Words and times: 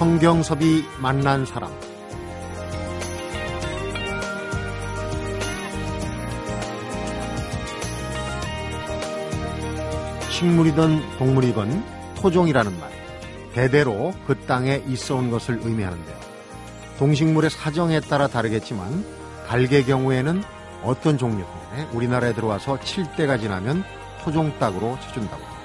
성경섭이 0.00 0.82
만난 0.98 1.44
사람 1.44 1.70
식물이든 10.30 11.18
동물이건 11.18 11.84
토종이라는 12.14 12.80
말 12.80 12.90
대대로 13.52 14.14
그 14.26 14.38
땅에 14.46 14.82
있어 14.88 15.16
온 15.16 15.30
것을 15.30 15.60
의미하는데요. 15.62 16.16
동식물의 16.98 17.50
사정에 17.50 18.00
따라 18.00 18.26
다르겠지만 18.26 19.04
달개 19.48 19.82
경우에는 19.82 20.42
어떤 20.82 21.18
종류 21.18 21.44
때문에 21.44 21.90
우리나라에 21.92 22.32
들어와서 22.32 22.78
7대가 22.78 23.38
지나면 23.38 23.84
토종닭으로 24.24 24.98
쳐준다고 24.98 25.44
합니다. 25.44 25.62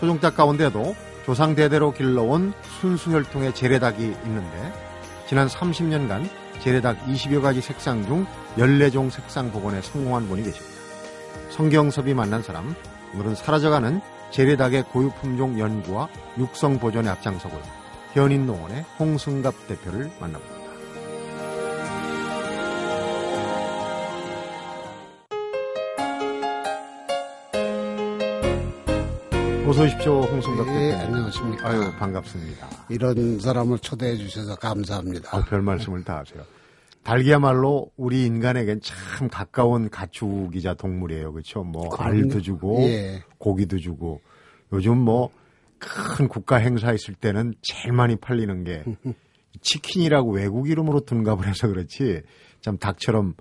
토종닭 0.00 0.34
가운데도 0.34 1.11
조상 1.24 1.54
대대로 1.54 1.92
길러온 1.92 2.52
순수혈통의 2.80 3.54
재래닭이 3.54 4.02
있는데 4.24 4.72
지난 5.28 5.46
30년간 5.46 6.28
재래닭 6.60 7.06
20여 7.06 7.40
가지 7.40 7.60
색상 7.60 8.04
중 8.06 8.26
14종 8.56 9.10
색상 9.10 9.50
복원에 9.50 9.80
성공한 9.82 10.28
분이 10.28 10.42
계십니다. 10.42 10.76
성경섭이 11.50 12.14
만난 12.14 12.42
사람, 12.42 12.74
오늘은 13.14 13.34
사라져가는 13.34 14.00
재래닭의 14.30 14.84
고유품종 14.84 15.58
연구와 15.58 16.08
육성 16.38 16.78
보존에 16.78 17.08
앞장서고 17.10 17.60
현인농원의 18.14 18.84
홍승갑 18.98 19.68
대표를 19.68 20.10
만나봅니다. 20.18 20.61
어서 29.72 29.84
오십시오, 29.84 30.20
홍승갑 30.24 30.66
예, 30.68 30.72
대표님. 30.72 30.94
안녕하십니까. 31.00 31.66
아유, 31.66 31.80
반갑습니다. 31.98 32.68
이런 32.90 33.40
사람을 33.40 33.78
초대해 33.78 34.16
주셔서 34.18 34.54
감사합니다. 34.56 35.34
아, 35.34 35.42
별 35.46 35.62
말씀을 35.62 36.04
다 36.04 36.18
하세요. 36.18 36.42
닭이야말로 37.04 37.90
우리 37.96 38.26
인간에겐 38.26 38.80
참 38.82 39.28
가까운 39.30 39.88
가축이자 39.88 40.74
동물이에요. 40.74 41.32
그렇죠? 41.32 41.62
뭐 41.64 41.88
그럼요. 41.88 42.10
알도 42.10 42.42
주고 42.42 42.82
예. 42.82 43.22
고기도 43.38 43.78
주고 43.78 44.20
요즘 44.74 44.98
뭐 44.98 45.30
큰 45.78 46.28
국가 46.28 46.56
행사 46.58 46.92
있을 46.92 47.14
때는 47.14 47.54
제일 47.62 47.92
많이 47.94 48.14
팔리는 48.16 48.62
게 48.64 48.84
치킨이라고 49.62 50.32
외국 50.32 50.68
이름으로 50.68 51.00
둔갑을 51.00 51.48
해서 51.48 51.66
그렇지 51.66 52.20
참 52.60 52.76
닭처럼 52.76 53.34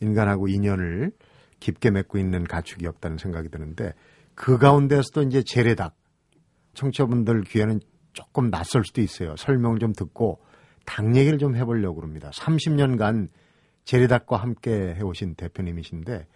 인간하고 0.00 0.46
인연을 0.46 1.10
깊게 1.58 1.90
맺고 1.90 2.18
있는 2.18 2.44
가축이 2.44 2.86
없다는 2.86 3.16
생각이 3.16 3.48
드는데 3.48 3.94
그 4.40 4.56
가운데서도 4.56 5.24
이제 5.24 5.42
재래닭 5.42 5.94
청취자분들 6.72 7.42
귀에는 7.42 7.78
조금 8.14 8.50
낯설 8.50 8.86
수도 8.86 9.02
있어요. 9.02 9.36
설명 9.36 9.78
좀 9.78 9.92
듣고 9.92 10.40
닭 10.86 11.14
얘기를 11.14 11.38
좀 11.38 11.56
해보려고 11.56 12.00
합니다. 12.00 12.30
30년간 12.32 13.28
재래닭과 13.84 14.38
함께 14.38 14.94
해오신 14.94 15.34
대표님이신데 15.34 16.26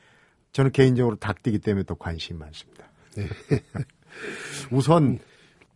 저는 0.52 0.72
개인적으로 0.72 1.16
닭띠기 1.16 1.60
때문에 1.60 1.84
또 1.84 1.94
관심이 1.94 2.38
많습니다. 2.38 2.90
우선 4.70 5.18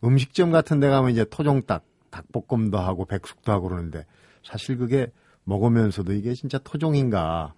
음식점 0.03 0.51
같은 0.51 0.79
데 0.79 0.87
가면 0.87 1.09
이제 1.09 1.25
토종닭, 1.25 1.83
닭볶음도 2.11 2.77
하고 2.77 3.05
백숙도 3.05 3.51
하고 3.51 3.69
그러는데 3.69 4.05
사실 4.43 4.77
그게 4.77 5.11
먹으면서도 5.45 6.13
이게 6.13 6.35
진짜 6.35 6.59
토종인가 6.59 7.55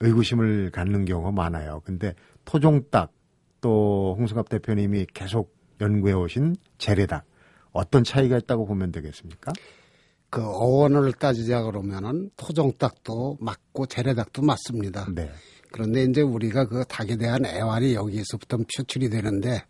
의구심을 0.00 0.70
갖는 0.70 1.04
경우가 1.04 1.30
많아요. 1.30 1.82
근데 1.84 2.14
토종닭 2.46 3.12
또 3.64 4.14
홍승갑 4.18 4.50
대표님이 4.50 5.06
계속 5.14 5.56
연구해 5.80 6.12
오신 6.12 6.54
재래닭 6.76 7.24
어떤 7.72 8.04
차이가 8.04 8.36
있다고 8.36 8.66
보면 8.66 8.92
되겠습니까? 8.92 9.54
그 10.28 10.44
어원을 10.44 11.14
따지자 11.14 11.62
그러면은 11.62 12.28
토종닭도 12.36 13.38
맞고 13.40 13.86
재래닭도 13.86 14.42
맞습니다. 14.42 15.06
네. 15.14 15.30
그런데 15.72 16.04
이제 16.04 16.20
우리가 16.20 16.66
그 16.66 16.84
닭에 16.84 17.16
대한 17.16 17.46
애환이 17.46 17.94
여기서부터 17.94 18.58
표출이 18.58 19.08
되는데 19.08 19.62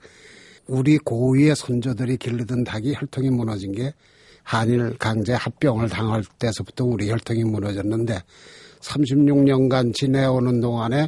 우리 0.67 0.99
고위의 0.99 1.55
선조들이 1.55 2.17
기르던 2.17 2.65
닭이 2.65 2.95
혈통이 2.95 3.31
무너진 3.31 3.71
게 3.71 3.95
한일 4.43 4.99
강제 4.99 5.35
합병을 5.35 5.89
당할 5.89 6.25
때서부터 6.41 6.85
우리 6.85 7.11
혈통이 7.11 7.45
무너졌는데 7.45 8.19
36년간 8.81 9.95
지내오는 9.95 10.61
동안에 10.61 11.07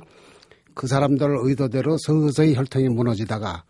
그 0.76 0.86
사람들 0.86 1.38
의도대로 1.40 1.96
서서히 1.98 2.54
혈통이 2.54 2.90
무너지다가 2.90 3.64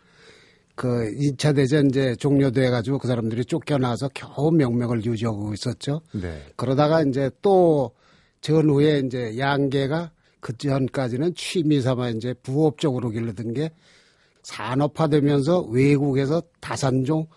그 0.75 1.09
2차 1.17 1.55
대전 1.55 1.87
이제 1.87 2.17
종료돼 2.17 2.69
가지고 2.69 2.99
그 2.99 3.07
사람들이 3.07 3.45
쫓겨나서 3.45 4.11
겨우 4.13 4.51
명맥을 4.51 5.05
유지하고 5.05 5.55
있었죠. 5.55 6.03
네. 6.13 6.43
그러다가 6.57 7.03
이제 7.03 7.31
또 7.41 7.93
전후에 8.41 9.03
이제 9.07 9.39
양계가 9.39 10.11
그 10.41 10.59
전까지는 10.59 11.35
취미 11.37 11.81
삼아 11.81 12.11
이제 12.11 12.35
부업적으로 12.43 13.11
기르던 13.11 13.55
게 13.55 13.71
산업화되면서 14.43 15.63
외국에서 15.63 16.43
다산종 16.61 17.29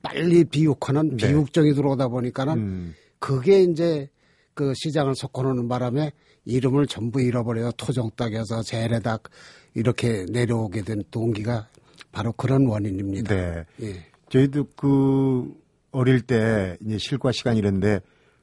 빨리 0.00 0.44
비육하는 0.44 1.16
네. 1.16 1.26
비육종이 1.26 1.74
들어오다 1.74 2.06
보니까는 2.06 2.52
음, 2.56 2.94
그게 3.18 3.64
이제 3.64 4.08
그 4.54 4.72
시장을 4.76 5.16
섞어놓는 5.16 5.66
바람에 5.66 6.12
이름을 6.48 6.86
전부 6.86 7.20
잃어버려요. 7.20 7.72
토종닭에서 7.72 8.62
재래닭 8.62 9.24
이렇게 9.74 10.24
내려오게 10.30 10.82
된 10.82 11.04
동기가 11.10 11.68
바로 12.10 12.32
그런 12.32 12.66
원인입니다. 12.66 13.34
네. 13.34 13.64
예. 13.82 14.06
저희도 14.30 14.68
그 14.74 15.54
어릴 15.92 16.22
때 16.22 16.76
이제 16.84 16.96
실과 16.98 17.32
시간 17.32 17.56
이런데 17.56 18.00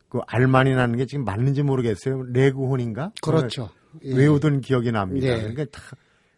그 0.08 0.20
알만이 0.28 0.76
나는 0.76 0.98
게 0.98 1.06
지금 1.06 1.26
맞는지 1.26 1.64
모르겠어요. 1.64 2.24
레구혼인가? 2.32 3.12
그렇죠. 3.22 3.70
예. 4.04 4.16
외우던 4.16 4.62
기억이 4.62 4.92
납니다. 4.92 5.28
네. 5.28 5.38
그러니까 5.38 5.66
다 5.66 5.82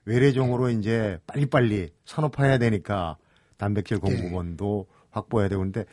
외래종으로 0.05 0.69
이제 0.69 1.19
빨리빨리 1.27 1.89
산업화해야 2.05 2.59
되니까 2.59 3.17
단백질 3.57 3.99
네. 4.01 4.15
공급원도 4.15 4.87
확보해야 5.11 5.49
되는데 5.49 5.83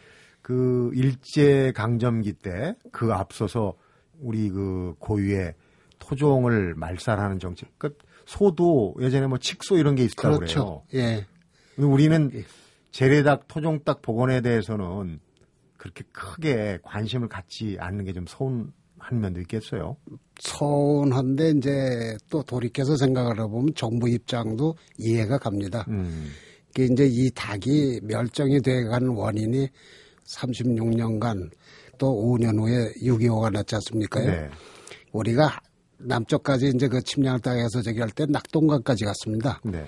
그 0.41 0.93
일제 0.95 1.73
강점기 1.73 2.35
때 2.35 2.75
그 2.93 3.13
앞서서 3.13 3.75
우리 4.21 4.49
그 4.51 4.95
고유의 5.01 5.55
토종을 6.09 6.75
말살하는 6.75 7.39
정책. 7.39 7.71
그 7.79 7.97
소도 8.27 8.95
예전에 9.01 9.27
뭐 9.27 9.39
칙소 9.39 9.77
이런 9.79 9.95
게 9.95 10.05
있었다고 10.05 10.39
그래요. 10.39 10.55
그렇죠. 10.55 10.83
예. 10.95 11.27
근데 11.75 11.89
우리는 11.89 12.31
예. 12.35 12.45
재래닭, 12.93 13.49
토종닭 13.49 14.03
복원에 14.03 14.41
대해서는 14.41 15.19
그렇게 15.77 16.05
크게 16.13 16.79
관심을 16.83 17.29
갖지 17.29 17.77
않는 17.81 18.05
게 18.05 18.13
좀 18.13 18.25
서운한 18.27 19.21
면도 19.21 19.41
있겠어요. 19.41 19.97
서운한데 20.41 21.51
이제 21.57 22.17
또 22.31 22.43
돌이켜서 22.43 22.97
생각을 22.97 23.41
해보면 23.41 23.75
정부 23.75 24.09
입장도 24.09 24.77
이해가 24.99 25.39
갑니다. 25.39 25.85
음, 25.89 26.31
이게 26.71 26.85
이제 26.85 27.07
이 27.07 27.31
닭이 27.31 28.01
멸종이 28.05 28.61
돼가는 28.63 29.09
원인이 29.09 29.69
36년간 30.25 31.51
또 31.99 32.07
5년 32.15 32.59
후에 32.59 32.93
6.25가 33.03 33.53
났지 33.53 33.75
않습니까? 33.77 34.21
네. 34.21 34.49
우리가 35.13 35.61
남쪽까지 36.05 36.73
이제 36.75 36.89
그 36.89 37.03
침략을 37.03 37.41
당해서 37.41 37.83
저기 37.83 38.01
할 38.01 38.11
때 38.11 38.27
낙동강까지 38.29 39.05
갔습니다. 39.05 39.61
네. 39.65 39.85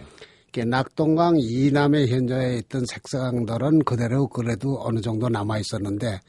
이게 0.48 0.64
낙동강 0.64 1.36
이남에 1.38 2.06
현저에 2.06 2.58
있던 2.58 2.84
색상들은 2.86 3.84
그대로 3.84 4.26
그래도 4.28 4.78
어느 4.80 5.00
정도 5.00 5.28
남아 5.28 5.58
있었는데 5.58 6.20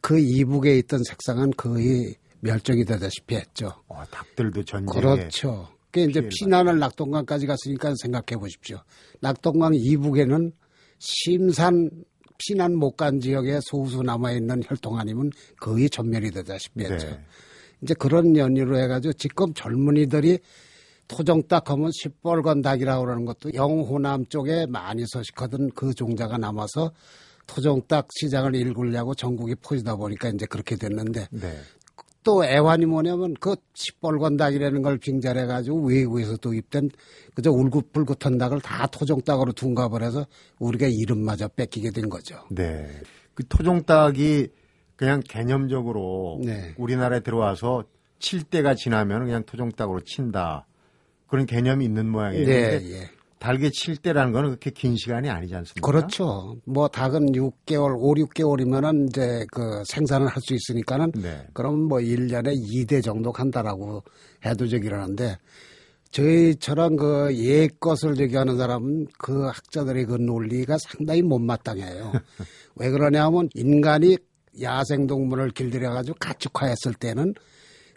그 0.00 0.18
이북에 0.18 0.78
있던 0.78 1.02
색상은 1.04 1.50
거의 1.56 2.14
멸종이 2.40 2.84
되다시피 2.84 3.36
했죠. 3.36 3.72
어, 3.88 4.02
닭들도 4.10 4.64
전쟁에 4.64 5.00
그렇죠. 5.00 5.68
그게 5.90 6.04
이제 6.04 6.28
피난을 6.28 6.78
낙동강까지 6.78 7.46
갔으니까 7.46 7.94
생각해 8.02 8.38
보십시오. 8.38 8.78
낙동강 9.20 9.72
이북에는 9.74 10.52
심산 10.98 11.90
피난 12.38 12.74
못 12.74 12.96
간 12.96 13.20
지역에 13.20 13.60
소수 13.62 14.02
남아 14.02 14.32
있는 14.32 14.60
혈통 14.66 14.98
아니면 14.98 15.30
거의 15.60 15.88
전멸이 15.88 16.30
되다시피 16.32 16.84
했죠. 16.84 17.06
네. 17.08 17.20
이제 17.84 17.94
그런 17.94 18.36
연유로 18.36 18.78
해가지고 18.78 19.12
지금 19.12 19.52
젊은이들이 19.54 20.38
토종닭 21.06 21.70
하면 21.70 21.90
시뻘건 21.92 22.62
닭이라고 22.62 23.04
그러는 23.04 23.26
것도 23.26 23.52
영호남 23.52 24.26
쪽에 24.26 24.66
많이 24.66 25.04
서식하던 25.06 25.72
그 25.74 25.92
종자가 25.92 26.38
남아서 26.38 26.92
토종닭 27.46 28.08
시장을 28.18 28.54
일구려고 28.54 29.14
전국이 29.14 29.54
퍼지다 29.56 29.96
보니까 29.96 30.30
이제 30.30 30.46
그렇게 30.46 30.76
됐는데 30.76 31.28
네. 31.30 31.52
또 32.22 32.42
애환이 32.42 32.86
뭐냐면 32.86 33.34
그 33.38 33.54
시뻘건 33.74 34.38
닭이라는 34.38 34.80
걸 34.80 34.96
빙자해가지고 34.96 35.86
외국에서 35.86 36.38
도입된 36.38 36.88
그저 37.34 37.50
울긋불긋한 37.50 38.38
닭을 38.38 38.62
다 38.62 38.86
토종 38.86 39.20
닭으로 39.20 39.52
둔갑을 39.52 40.02
해서 40.02 40.26
우리가 40.58 40.86
이름마저 40.86 41.48
뺏기게 41.48 41.90
된 41.90 42.08
거죠. 42.08 42.40
네. 42.50 42.88
그 43.34 43.46
토종 43.46 43.82
닭이 43.82 44.48
그냥 44.96 45.20
개념적으로 45.28 46.40
네. 46.44 46.74
우리나라에 46.76 47.20
들어와서 47.20 47.84
칠 48.18 48.42
때가 48.42 48.74
지나면 48.74 49.24
그냥 49.24 49.42
토종닭으로 49.44 50.00
친다. 50.00 50.66
그런 51.26 51.46
개념이 51.46 51.84
있는 51.84 52.08
모양이에요. 52.08 52.46
네, 52.46 52.80
예. 52.92 53.10
달개 53.38 53.68
칠 53.70 53.96
때라는 53.98 54.32
거는 54.32 54.48
그렇게 54.50 54.70
긴 54.70 54.96
시간이 54.96 55.28
아니지 55.28 55.54
않습니까? 55.54 55.86
그렇죠. 55.86 56.56
뭐 56.64 56.88
닭은 56.88 57.32
6개월, 57.32 57.94
5, 57.98 58.14
6개월이면은 58.14 59.08
이제 59.10 59.44
그 59.52 59.82
생산을 59.86 60.28
할 60.28 60.40
수 60.40 60.54
있으니까는 60.54 61.12
네. 61.16 61.46
그럼 61.52 61.80
뭐 61.88 61.98
1년에 61.98 62.54
2대 62.56 63.02
정도 63.02 63.32
간다라고 63.32 64.02
해도 64.46 64.66
저기라는데 64.66 65.36
저희처럼 66.10 66.96
그예 66.96 67.68
것을 67.80 68.14
저기 68.14 68.36
하는 68.36 68.56
사람은 68.56 69.08
그 69.18 69.46
학자들의 69.46 70.06
그 70.06 70.14
논리가 70.14 70.78
상당히 70.78 71.20
못마땅해요. 71.22 72.12
왜 72.76 72.90
그러냐면 72.90 73.48
인간이 73.54 74.16
야생동물을 74.60 75.50
길들여가지고 75.50 76.16
가축화했을 76.20 76.94
때는 76.94 77.34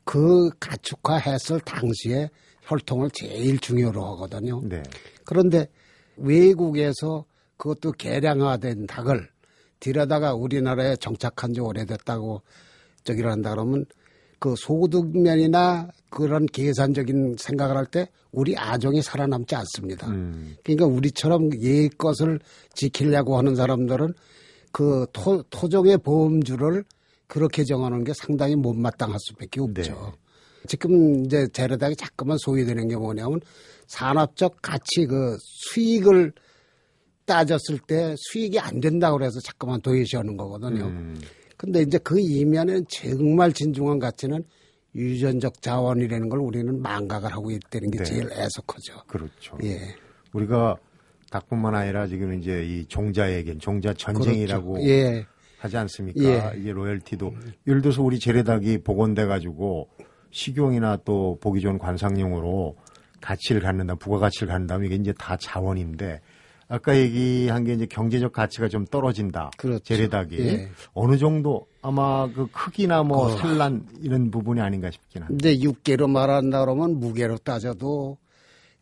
그 0.04 0.50
가축화했을 0.60 1.60
당시에 1.62 2.30
혈통을 2.64 3.10
제일 3.12 3.60
중요로 3.60 4.04
하거든요. 4.14 4.62
네. 4.64 4.84
그런데 5.26 5.68
외국에서 6.18 7.26
그것도 7.58 7.94
개량화된 7.94 8.88
닭을 8.88 9.30
들여다가 9.80 10.34
우리나라에 10.34 10.96
정착한 10.96 11.54
지 11.54 11.62
오래됐다고 11.62 12.42
저기를 13.04 13.32
한다 13.32 13.52
그러면 13.52 13.86
그 14.40 14.56
소득면이나 14.58 15.90
그런 16.10 16.46
계산적인 16.46 17.36
생각을 17.40 17.76
할 17.76 17.86
때 17.86 18.08
우리 18.32 18.56
아종이 18.58 19.02
살아남지 19.02 19.56
않습니다. 19.56 20.08
음. 20.08 20.56
그러니까 20.64 20.86
우리처럼 20.86 21.50
예 21.62 21.88
것을 21.88 22.40
지키려고 22.74 23.38
하는 23.38 23.56
사람들은 23.56 24.14
그 24.78 25.08
토, 25.12 25.42
토종의 25.50 25.98
보험주를 25.98 26.84
그렇게 27.26 27.64
정하는 27.64 28.04
게 28.04 28.14
상당히 28.14 28.56
못마땅할 28.56 29.18
수밖에 29.20 29.60
없죠. 29.60 29.74
네. 29.82 30.68
지금 30.68 31.26
이제 31.26 31.48
재래닭이 31.48 31.96
자꾸만 31.96 32.38
소외되는 32.38 32.88
게 32.88 32.96
뭐냐면 32.96 33.42
산업적 33.88 34.62
가치 34.62 35.08
그 35.08 35.36
수익을 35.40 36.32
따졌을 37.26 37.80
때 37.88 38.14
수익이 38.20 38.60
안 38.60 38.80
된다고 38.80 39.18
그래서 39.18 39.40
자꾸만 39.40 39.82
도외시하는 39.82 40.38
거거든요. 40.38 40.86
음. 40.86 41.20
근데 41.58 41.82
이제 41.82 41.98
그 41.98 42.20
이면에는 42.20 42.86
정말 42.88 43.54
진중한 43.54 43.98
가치는 43.98 44.44
유전적 44.94 45.60
자원이라는 45.60 46.30
걸 46.30 46.38
우리는 46.38 46.80
망각을 46.84 47.34
하고 47.34 47.50
있다는 47.50 47.90
게 47.90 47.98
네. 47.98 48.04
제일 48.04 48.32
애석하죠. 48.32 49.06
그렇죠. 49.08 49.58
예. 49.64 49.96
우리가 50.34 50.78
닭뿐만 51.32 51.76
아니라 51.76 52.08
지금 52.08 52.34
이제 52.34 52.64
이 52.66 52.86
종자에겐 52.86 53.60
종자 53.60 53.94
전쟁이라고 53.94 54.74
그렇죠. 54.74 54.90
예. 54.90 55.26
하지 55.60 55.78
않습니까? 55.78 56.24
예. 56.24 56.60
이게 56.60 56.72
로열티도 56.72 57.34
예를 57.68 57.82
들어서 57.82 58.04
우리 58.04 58.20
재래닭이 58.20 58.80
복원돼 58.80 59.26
가지고 59.26 59.90
식용이나 60.32 60.98
또 61.04 61.38
보기 61.42 61.62
좋은 61.62 61.78
관상용으로 61.78 62.76
가치를 63.22 63.62
갖는다, 63.62 63.96
부가가치를 63.96 64.48
갖는다면 64.48 64.86
이게 64.86 64.96
이제 64.96 65.14
다 65.18 65.36
자원인데 65.38 66.22
아까 66.70 66.96
얘기한 66.98 67.64
게 67.64 67.74
이제 67.74 67.86
경제적 67.86 68.34
가치가 68.34 68.68
좀 68.68 68.86
떨어진다. 68.86 69.52
그렇죠. 69.58 69.84
재래닭이 69.84 70.40
예. 70.40 70.70
어느 70.94 71.18
정도 71.18 71.66
아마 71.82 72.30
그 72.32 72.48
크기나 72.52 73.04
뭐 73.04 73.28
어. 73.28 73.38
산란 73.38 73.88
이런 74.02 74.30
부분이 74.30 74.60
아닌가 74.60 74.92
싶긴 74.92 75.24
한데. 75.24 75.54
이제 75.54 75.64
육계로 75.64 76.08
말한다 76.08 76.60
그러면 76.60 77.00
무게로 77.00 77.38
따져도 77.38 78.18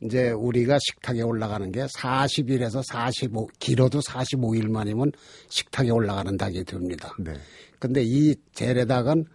이제 0.03 0.29
우리가 0.31 0.77
식탁에 0.79 1.21
올라가는 1.21 1.71
게 1.71 1.85
40일에서 1.85 2.83
45, 2.85 3.47
길어도 3.59 3.99
45일 3.99 4.69
만이면 4.69 5.11
식탁에 5.49 5.89
올라가는 5.89 6.35
닭이 6.37 6.63
됩니다. 6.65 7.13
네. 7.19 7.33
근데 7.79 8.03
이 8.03 8.35
재래닭은 8.53 9.25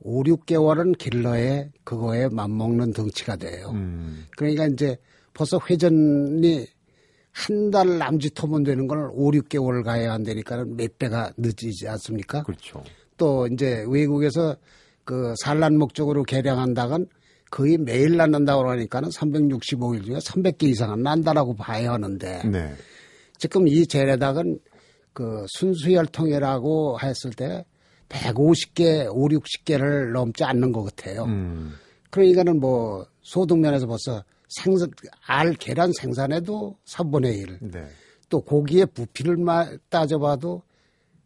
5, 0.00 0.22
6개월은 0.24 0.98
길러에 0.98 1.70
그거에 1.84 2.28
맞먹는 2.28 2.92
덩치가 2.92 3.36
돼요. 3.36 3.70
음. 3.74 4.26
그러니까 4.36 4.66
이제 4.66 4.96
벌써 5.34 5.58
회전이 5.68 6.66
한 7.32 7.70
달 7.70 7.98
남짓하면 7.98 8.64
되는 8.64 8.86
걸 8.88 9.10
5, 9.12 9.30
6개월 9.30 9.84
가야 9.84 10.12
한다니까 10.12 10.64
몇 10.66 10.98
배가 10.98 11.32
늦지 11.36 11.86
않습니까? 11.86 12.42
그렇죠. 12.42 12.82
또 13.16 13.46
이제 13.46 13.84
외국에서 13.88 14.56
그 15.04 15.34
산란 15.40 15.78
목적으로 15.78 16.24
개량한 16.24 16.74
닭은 16.74 17.06
거의 17.50 17.78
매일 17.78 18.16
낳는다고 18.16 18.62
그러니까는 18.62 19.08
365일 19.10 20.04
중에 20.04 20.16
300개 20.18 20.64
이상은 20.64 21.02
난다라고 21.02 21.54
봐야 21.54 21.92
하는데 21.92 22.42
네. 22.48 22.72
지금 23.38 23.66
이 23.68 23.86
재래닭은 23.86 24.58
그 25.12 25.44
순수혈통이라고 25.48 26.98
했을 27.02 27.30
때 27.30 27.64
150개, 28.08 29.06
5, 29.10 29.28
60개를 29.28 30.12
넘지 30.12 30.44
않는 30.44 30.72
것 30.72 30.84
같아요. 30.84 31.24
음. 31.24 31.72
그러니까는 32.10 32.58
뭐 32.60 33.06
소득면에서 33.22 33.86
벌써 33.86 34.24
생산, 34.48 34.90
알 35.26 35.52
계란 35.54 35.92
생산에도 35.92 36.76
3분의 36.86 37.36
1. 37.38 37.58
네. 37.70 37.84
또 38.30 38.40
고기의 38.40 38.86
부피를 38.94 39.36
마- 39.36 39.68
따져봐도 39.90 40.62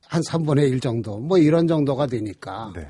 한 0.09 0.23
3분의 0.23 0.69
1 0.71 0.81
정도. 0.81 1.19
뭐 1.19 1.39
이런 1.39 1.69
정도가 1.69 2.07
되니까. 2.07 2.73
네. 2.75 2.87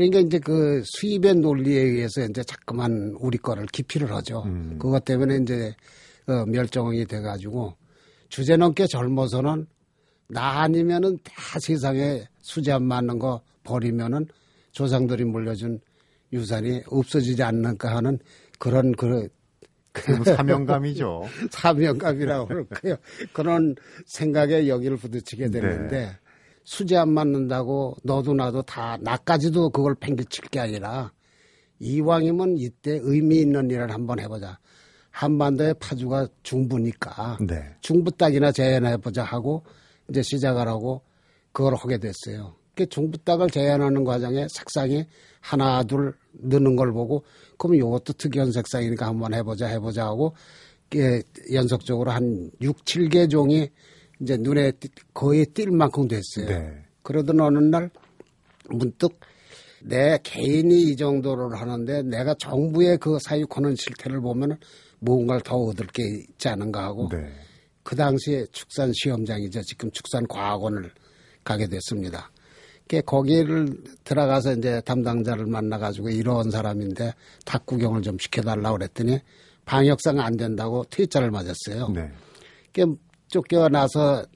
그러니까 0.00 0.20
이제 0.20 0.38
그 0.38 0.82
수입의 0.84 1.34
논리에 1.36 1.78
의해서 1.78 2.22
이제 2.22 2.42
자꾸만 2.42 3.14
우리 3.20 3.36
거를 3.36 3.66
기피를 3.66 4.10
하죠. 4.14 4.42
음. 4.46 4.78
그것 4.78 5.04
때문에 5.04 5.36
이제 5.42 5.74
어, 6.26 6.46
멸종이 6.46 7.04
돼가지고 7.04 7.74
주제 8.30 8.56
넘게 8.56 8.86
젊어서는 8.86 9.66
나 10.28 10.62
아니면은 10.62 11.18
다 11.22 11.58
세상에 11.60 12.26
수지 12.40 12.72
안 12.72 12.84
맞는 12.84 13.18
거 13.18 13.42
버리면은 13.62 14.26
조상들이 14.72 15.24
물려준 15.24 15.80
유산이 16.32 16.82
없어지지 16.86 17.42
않는가 17.42 17.96
하는 17.96 18.18
그런 18.58 18.92
그그 18.92 20.24
사명감이죠. 20.24 21.24
사명감이라고 21.50 22.46
그럴까요? 22.46 22.96
그런 23.32 23.74
생각에 24.06 24.68
여기를 24.68 24.96
부딪히게 24.96 25.50
되는데 25.50 26.16
수지 26.70 26.96
안 26.96 27.12
맞는다고 27.12 27.96
너도 28.04 28.32
나도 28.32 28.62
다 28.62 28.96
나까지도 29.00 29.70
그걸 29.70 29.96
팽개칠 29.96 30.44
게 30.50 30.60
아니라 30.60 31.10
이왕이면 31.80 32.58
이때 32.58 33.00
의미 33.02 33.40
있는 33.40 33.68
일을 33.68 33.92
한번 33.92 34.20
해보자. 34.20 34.56
한반도의 35.10 35.74
파주가 35.80 36.28
중부니까 36.44 37.38
네. 37.40 37.74
중부 37.80 38.12
딱이나 38.12 38.52
재현해보자 38.52 39.24
하고 39.24 39.64
이제 40.08 40.22
시작을 40.22 40.68
하고 40.68 41.02
그걸 41.50 41.74
하게 41.74 41.98
됐어요. 41.98 42.54
그 42.76 42.86
중부 42.86 43.18
딱을 43.24 43.50
재현하는 43.50 44.04
과정에 44.04 44.46
색상이 44.48 45.06
하나 45.40 45.82
둘 45.82 46.14
느는 46.34 46.76
걸 46.76 46.92
보고 46.92 47.24
그럼 47.58 47.74
이것도 47.74 48.12
특이한 48.12 48.52
색상이니까 48.52 49.08
한번 49.08 49.34
해보자 49.34 49.66
해보자 49.66 50.04
하고 50.04 50.36
이게 50.86 51.20
연속적으로 51.52 52.12
한 52.12 52.52
6, 52.60 52.84
7개 52.84 53.28
종이 53.28 53.70
이제 54.20 54.36
눈에 54.36 54.72
띄- 54.72 54.88
거의 55.14 55.46
띌 55.46 55.70
만큼 55.74 56.06
됐어요. 56.08 56.46
네. 56.46 56.84
그러던 57.02 57.40
어느 57.40 57.58
날 57.58 57.90
문득 58.68 59.18
내 59.82 60.18
개인이 60.22 60.82
이 60.82 60.96
정도를 60.96 61.58
하는데 61.58 62.02
내가 62.02 62.34
정부의 62.34 62.98
그 62.98 63.18
사육하는 63.22 63.74
실태를 63.76 64.20
보면 64.20 64.58
무언가를 64.98 65.40
더 65.42 65.56
얻을 65.56 65.86
게 65.86 66.02
있지 66.06 66.48
않은가 66.48 66.84
하고 66.84 67.08
네. 67.10 67.32
그 67.82 67.96
당시에 67.96 68.44
축산 68.52 68.92
시험장이죠. 68.92 69.62
지금 69.62 69.90
축산 69.90 70.26
과학원을 70.28 70.90
가게 71.42 71.66
됐습니다. 71.66 72.30
그 72.86 73.00
거기를 73.02 73.68
들어가서 74.04 74.54
이제 74.56 74.82
담당자를 74.84 75.46
만나가지고 75.46 76.10
이런 76.10 76.50
사람인데 76.50 77.14
닭 77.46 77.64
구경을 77.64 78.02
좀 78.02 78.18
시켜달라고 78.18 78.76
그랬더니 78.76 79.20
방역상 79.64 80.20
안 80.20 80.36
된다고 80.36 80.84
퇴짜를 80.90 81.30
맞았어요. 81.30 81.88
네. 81.94 82.10
그 83.30 83.48
쫓겨나서 83.48 84.26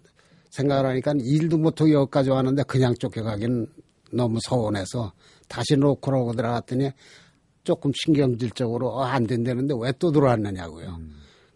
생각을 0.51 0.87
하니까 0.91 1.13
일도 1.19 1.59
못하고 1.59 1.91
여기까지 1.91 2.31
왔는데 2.31 2.63
그냥 2.65 2.95
쫓겨가긴 2.95 3.67
너무 4.13 4.39
서운해서 4.47 5.13
다시 5.49 5.77
놓고라고 5.77 6.33
들어갔더니 6.35 6.91
조금 7.65 7.91
신경질적으로 7.95 8.89
어, 8.91 9.03
안 9.03 9.27
된다는데 9.27 9.75
왜 9.79 9.93
또 9.99 10.13
들어왔느냐고요. 10.13 11.01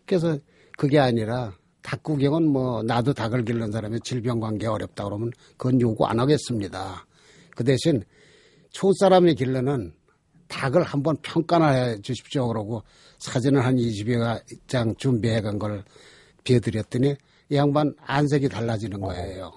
그래서 0.04 0.38
그게 0.76 0.98
아니라 0.98 1.52
닭 1.82 2.02
구경은 2.02 2.48
뭐 2.50 2.82
나도 2.82 3.12
닭을 3.12 3.44
기르는 3.44 3.70
사람이 3.70 4.00
질병 4.00 4.40
관계 4.40 4.66
어렵다 4.66 5.04
그러면 5.04 5.30
그건 5.56 5.80
요구 5.80 6.06
안 6.06 6.18
하겠습니다. 6.18 7.06
그 7.54 7.62
대신 7.64 8.02
초사람이 8.70 9.34
기르는 9.34 9.92
닭을 10.48 10.82
한번 10.82 11.16
평가나 11.22 11.68
해 11.68 12.00
주십시오 12.00 12.48
그러고 12.48 12.82
사진을 13.18 13.64
한 13.64 13.76
20여 13.76 14.42
장 14.66 14.94
준비해 14.96 15.40
간 15.40 15.58
걸 15.58 15.84
비워드렸더니 16.44 17.14
이 17.50 17.56
양반 17.56 17.94
안색이 18.00 18.48
달라지는 18.48 19.00
거예요. 19.00 19.52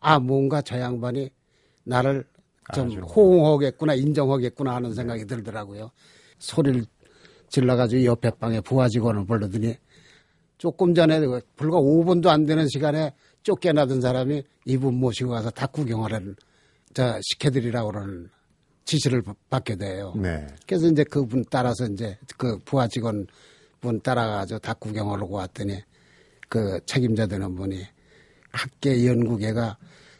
아 0.00 0.18
뭔가 0.18 0.60
저 0.62 0.78
양반이 0.80 1.30
나를 1.84 2.24
좀 2.74 2.84
알아주는구나. 2.86 3.12
호응하겠구나 3.14 3.94
인정하겠구나 3.94 4.74
하는 4.74 4.94
생각이 4.94 5.26
들더라고요. 5.26 5.90
소리를 6.38 6.84
질러가지고 7.48 8.04
옆에 8.04 8.30
방에 8.30 8.60
부하 8.60 8.88
직원을 8.88 9.26
불러더니 9.26 9.76
조금 10.58 10.94
전에 10.94 11.20
불과 11.54 11.78
5분도 11.78 12.28
안 12.28 12.44
되는 12.44 12.66
시간에 12.68 13.12
쫓겨나던 13.42 14.00
사람이 14.00 14.42
이분 14.64 14.94
모시고 14.94 15.30
가서 15.30 15.50
닭 15.50 15.72
구경하라는 15.72 16.34
저 16.94 17.20
시켜드리라고 17.22 17.90
그러는 17.92 18.30
지시를 18.84 19.22
받게 19.50 19.76
돼요. 19.76 20.14
네. 20.16 20.46
그래서 20.66 20.88
이제 20.88 21.04
그분 21.04 21.44
따라서 21.50 21.86
이제 21.86 22.16
그 22.36 22.58
부하 22.64 22.88
직원 22.88 23.26
분 23.80 24.00
따라가서 24.00 24.58
닭 24.58 24.80
구경하려고 24.80 25.34
왔더니 25.34 25.78
그 26.48 26.80
책임자 26.86 27.26
되는 27.26 27.54
분이 27.54 27.82
학계 28.52 29.06
연구계가 29.06 29.76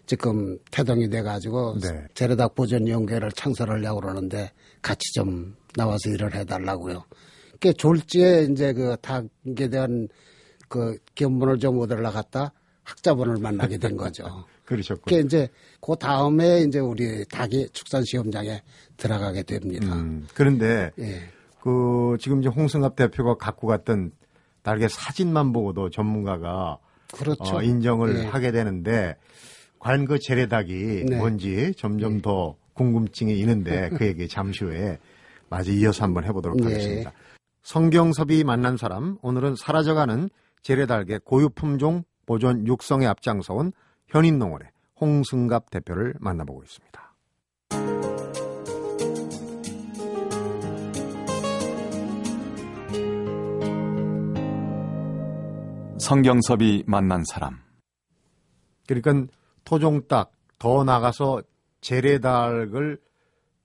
지금 0.07 0.59
태동이 0.71 1.09
돼가지고 1.09 1.79
네. 1.81 2.07
재래닭 2.15 2.55
보존 2.55 2.87
연구회를 2.89 3.33
창설하려고 3.33 4.01
그러는데 4.01 4.53
같이 4.81 5.13
좀 5.15 5.57
나와서 5.75 6.11
일을 6.11 6.35
해달라고요. 6.35 7.05
그 7.61 7.73
졸지에 7.73 8.49
이제 8.51 8.73
그 8.73 8.97
닭에 9.01 9.69
대한 9.69 10.09
그 10.69 10.99
견문을 11.15 11.59
좀 11.59 11.79
얻으러 11.81 12.11
갔다 12.11 12.53
학자분을 12.85 13.39
만나게 13.39 13.79
된 13.79 13.97
거죠. 13.97 14.25
그러셨군요. 14.65 15.17
그 15.17 15.27
이제 15.27 15.49
그 15.81 15.95
다음에 15.99 16.61
이제 16.61 16.79
우리 16.79 17.25
닭이 17.27 17.69
축산 17.73 18.05
시험장에 18.05 18.63
들어가게 18.97 19.43
됩니다. 19.43 19.95
음, 19.95 20.27
그런데 20.35 20.91
예. 20.99 21.21
그 21.61 22.17
지금 22.21 22.41
이제 22.41 22.49
홍승갑 22.49 22.97
대표가 22.97 23.37
갖고 23.37 23.67
갔던 23.67 24.13
날개 24.67 24.89
사진만 24.89 25.53
보고도 25.53 25.91
전문가가 25.91 26.79
그렇죠. 27.15 27.59
어, 27.59 27.63
인정을 27.63 28.19
예. 28.19 28.25
하게 28.25 28.51
되는데 28.51 29.15
과연 29.79 30.07
그 30.07 30.19
재래닭이 30.19 31.05
네. 31.05 31.17
뭔지 31.17 31.73
점점 31.77 32.21
더 32.21 32.57
궁금증이 32.75 33.39
있는데 33.39 33.91
그 33.91 34.05
얘기 34.05 34.27
잠시 34.27 34.65
후에 34.65 34.99
마저 35.49 35.71
이어서 35.71 36.03
한번 36.03 36.25
해보도록 36.25 36.57
네. 36.57 36.65
하겠습니다. 36.65 37.13
성경섭이 37.63 38.43
만난 38.43 38.77
사람 38.77 39.19
오늘은 39.23 39.55
사라져가는 39.55 40.29
재래닭의 40.63 41.21
고유 41.25 41.49
품종 41.49 42.03
보존 42.27 42.67
육성에 42.67 43.07
앞장서온 43.07 43.71
현인농원의 44.09 44.69
홍승갑 45.01 45.71
대표를 45.71 46.15
만나보고 46.19 46.65
있습니다. 46.65 47.06
성경섭이 56.07 56.85
만난 56.87 57.25
사람. 57.25 57.59
그러니까 58.87 59.27
토종닭 59.65 60.31
더 60.59 60.85
나가서 60.85 61.43
재래닭을 61.81 62.99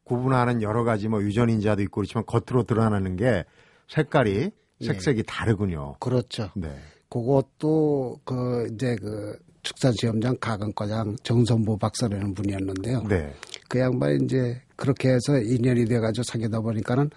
구분하는 0.04 0.62
여러 0.62 0.84
가지 0.84 1.08
뭐 1.08 1.22
유전인자도 1.22 1.84
있고 1.84 2.02
그렇지만 2.02 2.26
겉으로 2.26 2.64
드러나는 2.64 3.16
게 3.16 3.46
색깔이 3.88 4.52
색색이 4.82 5.24
다르군요. 5.28 5.96
그렇죠. 6.00 6.50
네. 6.56 6.76
그것도 7.10 8.20
그 8.26 8.68
이제 8.74 8.96
그 8.96 9.38
축산 9.62 9.94
시험장 9.94 10.38
가건과장 10.40 11.18
정선보 11.22 11.78
박사라는 11.78 12.34
분이었는데요. 12.34 13.04
네. 13.04 13.36
그 13.70 13.80
양반이 13.80 14.26
이제 14.26 14.60
그렇게 14.76 15.10
해서 15.10 15.38
인연이 15.38 15.86
돼가지고 15.86 16.24
사귀다 16.24 16.62
보니까는 16.62 17.12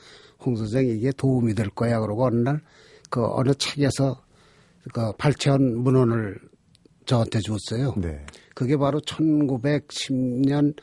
홍 0.44 0.56
선생 0.56 0.86
이게 0.86 1.10
도움이 1.12 1.54
될 1.54 1.70
거야 1.70 1.98
그러고 2.00 2.26
어느 2.26 2.36
날 2.36 2.60
그 3.14 3.24
어느 3.24 3.54
책에서 3.54 4.20
그 4.92 5.12
발췌한 5.16 5.78
문헌을 5.78 6.38
저한테 7.06 7.40
줬어요. 7.40 7.94
네. 7.96 8.24
그게 8.54 8.76
바로 8.76 9.00
1910년 9.00 10.76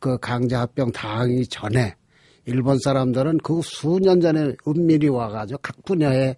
그 0.00 0.18
강제합병 0.18 0.92
당하기 0.92 1.46
전에 1.48 1.96
일본 2.44 2.78
사람들은 2.78 3.38
그 3.38 3.60
수년 3.62 4.20
전에 4.20 4.54
은밀히 4.66 5.08
와가지고 5.08 5.58
각 5.62 5.84
분야에 5.84 6.36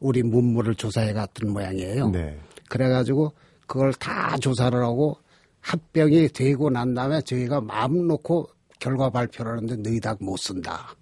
우리 0.00 0.22
문물을 0.22 0.74
조사해 0.76 1.12
갔던 1.12 1.52
모양이에요. 1.52 2.10
네. 2.10 2.38
그래가지고 2.68 3.32
그걸 3.66 3.92
다 3.94 4.36
조사를 4.36 4.78
하고 4.82 5.16
합병이 5.60 6.28
되고 6.28 6.70
난 6.70 6.94
다음에 6.94 7.20
저희가 7.22 7.60
마음 7.62 8.06
놓고 8.06 8.48
결과 8.78 9.10
발표를 9.10 9.52
하는데 9.52 9.76
너희 9.76 9.98
닭못 9.98 10.38
쓴다. 10.38 10.94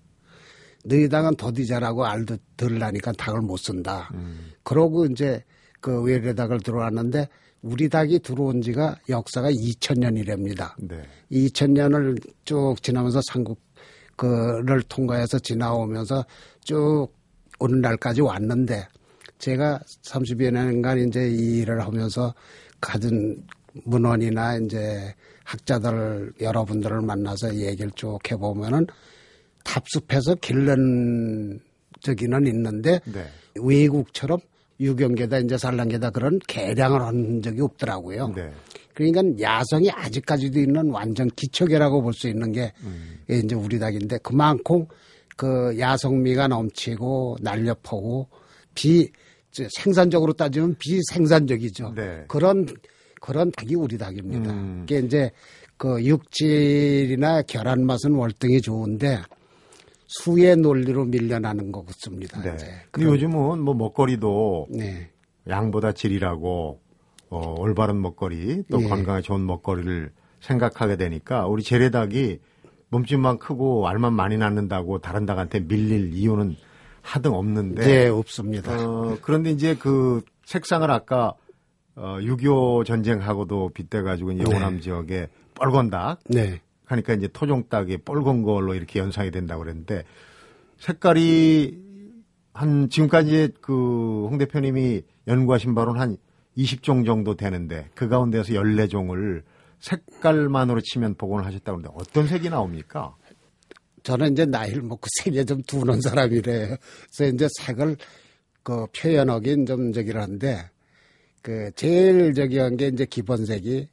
너희 0.83 1.09
닭은 1.09 1.37
더디자라고 1.37 2.05
알도 2.05 2.37
들라니까 2.57 3.13
닭을 3.13 3.41
못 3.41 3.57
쓴다. 3.57 4.11
그러고 4.63 5.07
이제 5.07 5.45
그 5.81 6.03
외래 6.03 6.35
닭을 6.35 6.61
들어왔는데 6.61 7.29
우리 7.63 7.89
닭이 7.89 8.21
들어온 8.21 8.61
지가 8.61 8.97
역사가 9.09 9.51
2000년이랍니다. 9.51 10.75
네. 10.79 11.03
2000년을 11.31 12.21
쭉 12.45 12.75
지나면서 12.83 13.21
삼국 13.31 13.61
그를 14.17 14.83
통과해서 14.83 15.39
지나오면서 15.39 16.25
쭉 16.65 17.09
오늘날까지 17.59 18.21
왔는데 18.21 18.87
제가 19.39 19.81
30여 20.03 20.51
년간 20.53 21.09
이제 21.09 21.29
이 21.29 21.61
일을 21.61 21.81
하면서 21.81 22.35
가진 22.81 23.45
문헌이나 23.85 24.59
이제 24.59 25.15
학자들 25.45 26.33
여러분들을 26.41 27.01
만나서 27.01 27.55
얘기를 27.55 27.91
쭉 27.93 28.19
해보면은 28.31 28.87
답습해서 29.65 30.35
길른 30.37 31.61
저기는 32.01 32.47
있는데 32.47 33.01
네. 33.13 33.25
외국처럼 33.61 34.39
유경계다 34.81 35.39
이제 35.39 35.57
산란계다 35.57 36.11
그런 36.11 36.39
개량을 36.49 37.03
한 37.03 37.43
적이 37.43 37.61
없더라고요. 37.63 38.33
네. 38.35 38.51
그러니까 38.95 39.23
야성이 39.41 39.91
아직까지도 39.91 40.59
있는 40.59 40.91
완전 40.91 41.29
기초계라고 41.29 42.03
볼 42.03 42.13
수 42.13 42.29
있는 42.29 42.53
게 42.53 42.73
이제 43.29 43.55
우리 43.55 43.79
닭인데 43.79 44.19
그만큼 44.19 44.87
그 45.37 45.79
야성미가 45.79 46.49
넘치고 46.49 47.39
날렵하고 47.41 48.29
비저 48.75 49.67
생산적으로 49.77 50.33
따지면 50.35 50.77
비생산적이죠. 50.79 51.95
네. 51.95 52.25
그런 52.29 52.67
그런 53.21 53.53
닭이 53.53 53.77
우리 53.77 53.97
닭입니다. 53.97 54.51
음. 54.51 54.81
그게 54.81 54.99
이제 54.99 55.31
그 55.77 56.05
육질이나 56.05 57.43
결한 57.43 57.87
맛은 57.87 58.13
월등히 58.15 58.61
좋은데 58.61 59.23
수의 60.13 60.57
논리로 60.57 61.05
밀려나는 61.07 61.73
것 61.73 61.87
같습니다. 61.87 62.41
네. 62.43 62.55
이제. 62.55 62.67
근데 62.91 63.09
요즘은 63.09 63.61
뭐 63.61 63.75
먹거리도 63.75 64.69
네. 64.71 65.11
양보다 65.49 65.93
질이라고 65.93 66.81
어, 67.31 67.55
올바른 67.59 68.01
먹거리 68.01 68.65
또 68.71 68.83
예. 68.83 68.89
건강에 68.89 69.23
좋은 69.23 69.45
먹거리를 69.47 70.13
생각하게 70.41 70.97
되니까 70.97 71.47
우리 71.47 71.63
재래닭이 71.63 72.39
몸집만 72.91 73.39
크고 73.39 73.89
알만 73.89 74.13
많이 74.13 74.37
낳는다고 74.37 74.99
다른 74.99 75.25
닭한테 75.25 75.61
밀릴 75.61 76.13
이유는 76.13 76.57
하등 77.01 77.33
없는데 77.33 77.83
네, 77.83 78.09
없습니다. 78.09 78.77
어, 78.77 79.17
그런데 79.23 79.51
이제 79.51 79.75
그 79.75 80.21
색상을 80.45 80.89
아까 80.91 81.33
어, 81.95 82.19
6.25 82.21 82.85
전쟁하고도 82.85 83.71
빗대가지고 83.71 84.33
이제 84.33 84.45
네. 84.45 84.55
호남 84.55 84.81
지역에 84.81 85.29
뻘건 85.55 85.91
닭 85.91 86.19
네. 86.29 86.61
하니까 86.93 87.15
이제 87.15 87.29
토종 87.29 87.69
닭이 87.69 87.99
뻘건 87.99 88.43
걸로 88.43 88.75
이렇게 88.75 88.99
연상이 89.01 89.31
된다고 89.31 89.63
그랬는데 89.63 90.05
색깔이 90.79 91.79
한 92.55 92.89
지금까지 92.91 93.51
그 93.61 93.73
홍 94.27 94.39
대표님이 94.39 95.03
연구하신 95.27 95.75
바로는 95.75 96.01
한 96.01 96.17
20종 96.57 97.05
정도 97.07 97.35
되는데 97.37 97.89
그 97.95 98.09
가운데서 98.09 98.53
14종을 98.53 99.43
색깔만으로 99.81 100.81
치면 100.83 101.15
복원을 101.17 101.47
하셨다고 101.47 101.79
하는데 101.79 101.95
어떤 101.99 102.27
색이 102.29 102.51
나옵니까? 102.51 103.17
저는 104.03 104.33
이제 104.33 104.45
나이를 104.45 104.83
먹고 104.83 105.07
색에 105.23 105.45
좀 105.45 105.63
두는 105.63 106.01
사람이래요. 106.01 106.77
그래서 107.17 107.35
이제 107.35 107.49
색을 107.61 107.97
그 108.63 108.87
표현하긴 108.97 109.67
좀 109.67 109.93
저기를 109.93 110.21
한데 110.21 110.71
그 111.41 111.71
제일 111.75 112.35
저기 112.35 112.59
한 112.59 112.77
게 112.77 112.89
이제 112.89 113.05
기본색이 113.05 113.89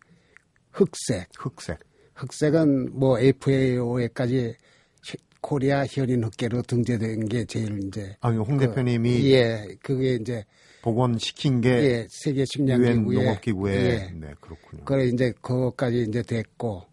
흑색. 0.72 1.30
흑색. 1.38 1.80
흑색은 2.20 3.00
뭐 3.00 3.20
FAO에까지 3.20 4.56
코리아 5.42 5.86
현인 5.86 6.24
흑계로 6.26 6.62
등재된 6.64 7.28
게 7.30 7.46
제일 7.46 7.80
이제 7.86 8.16
아, 8.20 8.30
홍 8.30 8.58
그, 8.58 8.68
대표님이 8.68 9.32
예 9.32 9.68
그게 9.82 10.16
이제 10.16 10.44
복원시킨 10.82 11.62
게 11.62 11.70
예 11.70 12.08
세계 12.10 12.44
식량기구에 12.46 13.16
농업기구에 13.16 13.74
예. 13.74 14.12
네 14.14 14.34
그렇군요. 14.42 14.84
그래 14.84 15.06
이제 15.06 15.34
그것까지 15.42 16.06
이제 16.10 16.22
됐고 16.22 16.84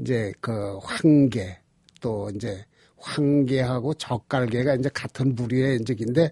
이제 0.00 0.32
그 0.40 0.76
황계 0.82 1.58
또 2.00 2.28
이제 2.34 2.64
황계하고 2.96 3.94
젓갈계가 3.94 4.74
이제 4.74 4.88
같은 4.92 5.34
부류의 5.34 5.76
인적인데 5.76 6.30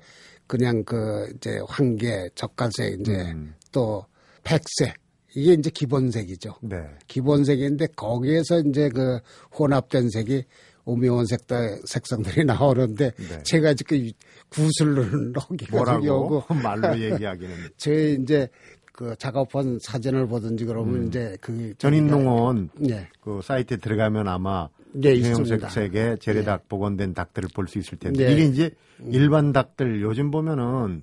그냥 0.48 0.82
그 0.84 1.32
이제 1.36 1.60
황계 1.68 2.28
젓갈색 2.34 3.00
이제 3.00 3.12
음. 3.12 3.54
또 3.70 4.04
백색 4.42 5.01
이게 5.34 5.52
이제 5.54 5.70
기본색이죠. 5.70 6.54
네. 6.62 6.84
기본색인데 7.06 7.88
거기에서 7.96 8.60
이제 8.60 8.88
그 8.88 9.18
혼합된 9.58 10.10
색이 10.10 10.44
오묘한 10.84 11.26
색다 11.26 11.54
색상들이 11.84 12.44
나오는데 12.46 13.12
네. 13.12 13.42
제가 13.44 13.74
지금 13.74 14.10
넣기가 15.32 15.76
뭐라고 15.76 16.40
하고 16.40 16.54
말로 16.62 16.98
얘기하기는 16.98 17.54
제 17.76 18.16
이제 18.20 18.48
그 18.92 19.14
작업한 19.18 19.78
사진을 19.80 20.26
보든지 20.26 20.64
그러면 20.64 21.06
이제 21.08 21.36
그 21.40 21.52
음. 21.52 21.74
전인농원 21.78 22.70
네. 22.76 23.08
그 23.20 23.40
사이트에 23.42 23.78
들어가면 23.78 24.28
아마 24.28 24.68
네, 24.94 25.14
있습니다. 25.14 25.70
색의 25.70 26.18
재래닭 26.18 26.68
복원된 26.68 27.14
닭들을 27.14 27.48
볼 27.54 27.66
수 27.66 27.78
있을 27.78 27.96
텐데 27.98 28.26
네. 28.26 28.32
이게 28.32 28.44
이제 28.44 28.70
일반 29.10 29.52
닭들 29.52 30.02
요즘 30.02 30.30
보면은 30.30 31.02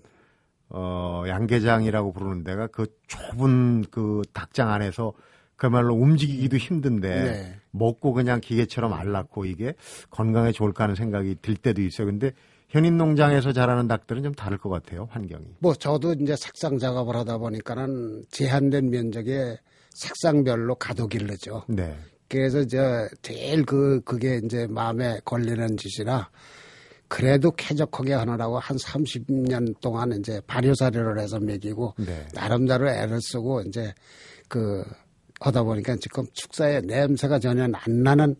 어 0.70 1.24
양계장이라고 1.28 2.14
부르는 2.14 2.44
데가 2.44 2.68
그 2.68 2.88
좁은 3.08 3.86
그 3.92 4.22
닭장 4.34 4.72
안에서 4.72 5.14
그야말로 5.56 5.94
움직이기도 5.96 6.58
힘든데 6.58 7.24
네. 7.24 7.60
먹고 7.72 8.14
그냥 8.14 8.40
기계처럼 8.40 8.94
알 8.94 9.12
낳고 9.12 9.46
이게 9.46 9.74
건강에 10.10 10.52
좋을까 10.52 10.86
하는 10.86 10.96
생각이 10.96 11.38
들 11.42 11.56
때도 11.56 11.82
있어요. 11.82 12.08
근데 12.08 12.32
현인 12.70 12.98
농장에서 12.98 13.52
자라는 13.52 13.88
닭들은 13.88 14.24
좀 14.24 14.34
다를 14.34 14.58
것 14.58 14.70
같아요, 14.70 15.08
환경이. 15.12 15.46
뭐 15.60 15.74
저도 15.74 16.14
이제 16.14 16.36
색상 16.36 16.78
작업을 16.78 17.16
하다 17.16 17.40
보니까는 17.40 18.26
제한된 18.30 18.90
면적에 18.90 19.58
색상별로 19.96 20.76
가둬 20.76 21.08
길르죠. 21.08 21.64
네. 21.68 21.98
그래서 22.30 22.66
저 22.66 23.08
제일 23.24 23.66
그 23.66 24.02
그게 24.06 24.40
이제 24.44 24.68
마음에 24.68 25.20
걸리는 25.26 25.78
짓이라 25.78 26.30
그래도 27.10 27.52
쾌적하게 27.52 28.14
하느라고 28.14 28.60
한 28.60 28.78
30년 28.78 29.78
동안 29.82 30.14
이제 30.14 30.40
발효사료를 30.48 31.20
해서 31.20 31.40
먹이고 31.40 31.96
네. 31.98 32.26
나름대로 32.34 32.88
애를 32.90 33.20
쓰고 33.22 33.62
이제 33.62 33.94
그 34.48 34.84
하다 35.42 35.64
보니까 35.64 35.96
지금 35.98 36.26
축사에 36.34 36.82
냄새가 36.82 37.40
전혀 37.40 37.64
안 37.64 38.04
나는 38.04 38.36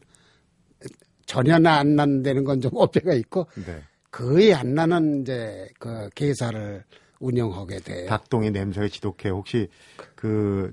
전혀 1.26 1.56
안 1.56 1.96
난다는 1.96 2.44
건 2.44 2.62
좀 2.62 2.72
어폐가 2.78 3.14
있고 3.14 3.48
네. 3.66 3.82
거의 4.12 4.54
안 4.54 4.76
나는 4.76 5.22
이제 5.22 5.68
그 5.80 6.10
계사를 6.16 6.84
운영하게 7.20 7.80
돼요. 7.80 8.08
닭똥이 8.08 8.52
냄새가 8.52 8.88
지독해요. 8.88 9.34
혹시 9.34 9.68
그, 10.16 10.72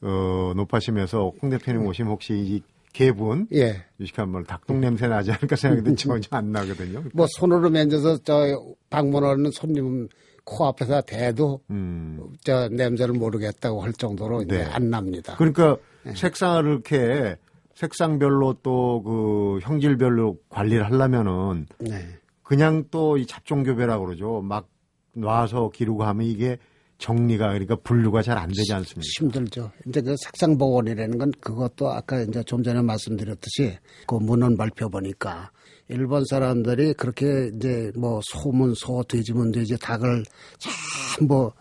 어, 0.00 0.52
높아시면서 0.56 1.32
홍 1.40 1.50
대표님 1.50 1.86
오시면 1.86 2.12
혹시 2.12 2.34
이 2.34 2.62
개분 2.96 3.46
예. 3.52 3.84
유식한 4.00 4.30
말 4.30 4.44
닭똥 4.44 4.80
냄새 4.80 5.06
나지 5.06 5.30
않을까 5.30 5.54
생각했는데 5.54 5.96
전혀 6.02 6.22
안 6.30 6.50
나거든요. 6.50 7.04
뭐 7.12 7.26
손으로 7.28 7.68
만져서 7.68 8.22
저 8.24 8.58
방문하는 8.88 9.50
손님 9.50 10.08
코앞에서 10.44 11.02
대도 11.02 11.60
음. 11.68 12.18
저 12.42 12.68
냄새를 12.70 13.14
모르겠다고 13.14 13.82
할 13.82 13.92
정도로 13.92 14.42
이제 14.42 14.58
네. 14.58 14.64
안 14.64 14.88
납니다. 14.88 15.34
그러니까 15.36 15.76
색상을 16.14 16.64
이렇게 16.64 17.36
색상별로 17.74 18.54
또 18.62 19.02
그 19.04 19.58
형질별로 19.60 20.38
관리를 20.48 20.86
하려면은 20.86 21.66
네. 21.78 21.98
그냥 22.42 22.84
또 22.90 23.18
이 23.18 23.26
잡종교배라고 23.26 24.06
그러죠. 24.06 24.40
막 24.40 24.68
놔서 25.12 25.70
기르고 25.74 26.04
하면 26.04 26.26
이게 26.26 26.56
정리가 26.98 27.48
그러니까 27.48 27.76
분류가 27.76 28.22
잘 28.22 28.38
안 28.38 28.48
되지 28.48 28.72
않습니까? 28.72 29.06
힘들죠. 29.18 29.70
이제 29.86 30.00
그 30.00 30.14
색상 30.18 30.56
복원이라는 30.56 31.18
건 31.18 31.32
그것도 31.40 31.90
아까 31.90 32.20
이제 32.20 32.42
좀 32.44 32.62
전에 32.62 32.80
말씀드렸듯이 32.82 33.76
그 34.06 34.14
문헌 34.14 34.56
발표 34.56 34.88
보니까 34.88 35.50
일본 35.88 36.24
사람들이 36.24 36.94
그렇게 36.94 37.50
이제 37.54 37.90
뭐 37.96 38.20
소문 38.24 38.74
소 38.74 39.02
돼지문 39.04 39.52
돼지 39.52 39.76
닭을 39.78 40.24
참뭐 40.58 41.52